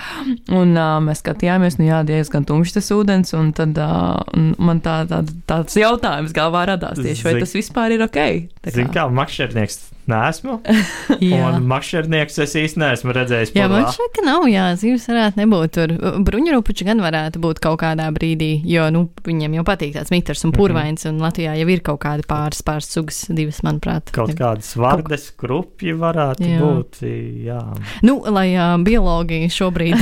un 0.55 0.71
uh, 0.77 1.01
mēs 1.03 1.19
skatījāmies, 1.19 1.75
nu 1.81 1.89
jā, 1.89 1.99
diezgan 2.07 2.47
tumšs 2.47 2.77
tas 2.77 2.91
ūdens, 2.95 3.35
un 3.35 3.51
tad 3.51 3.75
uh, 3.75 4.23
un 4.37 4.53
man 4.57 4.79
tā, 4.85 5.01
tā, 5.09 5.19
tāds 5.45 5.75
jautājums 5.75 6.31
galvā 6.31 6.65
radās 6.71 6.95
tieši, 7.01 7.27
vai 7.27 7.33
Zin- 7.35 7.43
tas 7.43 7.55
vispār 7.59 7.97
ir 7.97 8.07
ok? 8.07 8.19
Tā 8.63 8.71
Zini, 8.71 8.93
kā 8.95 9.09
makšķernieks 9.11 9.94
neesmu. 10.11 10.57
Un 11.45 11.65
makšķernieks 11.69 12.39
es 12.45 12.53
īsti 12.59 12.81
neesmu 12.81 13.13
redzējis. 13.15 13.53
Jā, 13.57 13.67
man 13.71 13.87
šķiet, 13.89 14.11
ka 14.17 14.25
nav, 14.27 14.45
jā, 14.51 14.65
zīves 14.79 15.07
varētu 15.09 15.41
nebūt 15.41 15.73
tur. 15.77 15.93
Bruņurupuči 16.27 16.87
gan 16.87 17.01
varētu 17.03 17.41
būt 17.43 17.61
kaut 17.63 17.79
kādā 17.83 18.07
brīdī, 18.15 18.51
jo, 18.69 18.87
nu, 18.93 19.05
viņiem 19.25 19.57
jau 19.59 19.65
patīk 19.67 19.95
tāds 19.97 20.13
mitrs 20.13 20.43
un 20.45 20.51
Mhm. 20.53 20.57
purvains, 20.59 21.05
un 21.09 21.19
Latvijā 21.23 21.55
jau 21.59 21.67
ir 21.73 21.81
kaut 21.85 21.99
kādi 22.05 22.25
pāris 22.29 22.61
pāris 22.65 22.89
sugas, 22.93 23.23
divas, 23.29 23.61
manuprāt. 23.65 24.11
Kaut 24.15 24.35
kādas 24.37 24.71
vardes, 24.79 25.29
krupji 25.39 25.95
varētu 25.97 26.45
Jā. 26.45 26.59
būt. 26.61 27.01
Jā. 27.45 27.61
Nu, 28.05 28.19
lai 28.29 28.51
uh, 28.55 28.75
biologi 28.85 29.45
šobrīd 29.51 29.97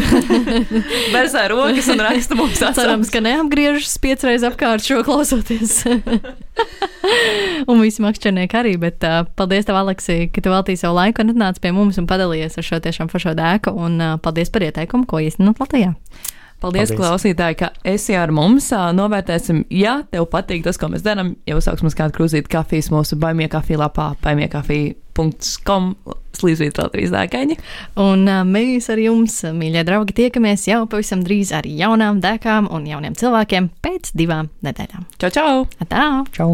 Vērsē 1.15 1.47
rokas 1.51 1.87
un 1.93 2.01
raksta 2.03 2.35
mums 2.37 2.59
cerams, 2.77 3.09
ka 3.13 3.21
neapgriežas 3.23 3.95
piecreiz 4.03 4.43
apkārt 4.47 4.83
šo 4.85 5.01
klausoties. 5.07 5.81
un 7.67 7.81
visi 7.81 8.01
makšķernieki 8.03 8.57
arī, 8.59 8.73
bet 8.81 9.03
uh, 9.07 9.23
paldies 9.37 9.65
tev, 9.67 9.77
Aleksī, 9.93 10.27
ka 10.33 10.41
tu 10.41 10.49
veltīji 10.49 10.81
savu 10.81 10.97
laiku 10.97 11.21
un 11.21 11.33
atnāci 11.35 11.61
pie 11.61 11.71
mums 11.75 11.99
un 12.01 12.07
padalījies 12.09 12.57
ar 12.57 12.65
šo 12.65 12.79
tiešām 12.81 13.11
foršo 13.11 13.35
dēku, 13.37 13.73
un 13.77 13.99
uh, 14.01 14.15
paldies 14.23 14.49
par 14.49 14.65
ieteikumu, 14.65 15.05
ko 15.05 15.21
īstenot 15.21 15.61
Latvijā. 15.61 15.93
Paldies, 16.63 16.89
Paldies. 16.89 16.97
klausītāji, 16.97 17.57
ka 17.59 17.69
esi 17.83 18.15
ar 18.15 18.31
mums. 18.31 18.69
Ā, 18.71 18.87
Novērtēsim, 18.95 19.65
ja 19.75 19.97
tev 20.09 20.29
patīk 20.31 20.63
tas, 20.63 20.79
ko 20.79 20.87
mēs 20.89 21.03
darām. 21.03 21.33
Jau 21.45 21.59
uzsāksim 21.59 21.89
uz 21.91 21.97
kādu 21.99 22.15
krūzīti 22.15 22.49
kafijas 22.49 22.87
mūsu 22.93 23.19
baimie 23.19 23.49
kafija 23.51 23.81
lapā, 23.83 24.13
baimiekafija.com 24.23 25.91
slīdzītrā 26.39 26.87
trīs 26.95 27.11
dēkaini. 27.13 27.59
Un 28.01 28.25
uh, 28.31 28.41
mēs 28.47 28.87
ar 28.89 29.03
jums, 29.03 29.41
mīļie 29.53 29.83
draugi, 29.91 30.15
tiekamies 30.23 30.69
jau 30.71 30.85
pavisam 30.89 31.21
drīz 31.27 31.51
ar 31.53 31.67
jaunām 31.67 32.23
dēkām 32.23 32.71
un 32.71 32.87
jauniem 32.89 33.19
cilvēkiem 33.19 33.73
pēc 33.83 34.15
divām 34.17 34.49
nedēļām. 34.63 35.09
Čau, 35.19 35.35
čau! 35.35 35.65
Tā! 35.83 36.07
Čau! 36.31 36.53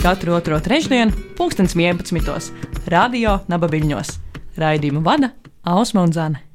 Katru 0.00 0.32
otro 0.32 0.60
trešdienu, 0.60 1.12
pulkstens 1.36 1.74
11. 1.76 2.52
Radio 2.88 3.36
Nabaviļņos. 3.52 4.14
Raidījumu 4.56 5.04
vada 5.04 5.34
Ausma 5.60 6.06
un 6.08 6.14
Zane. 6.16 6.49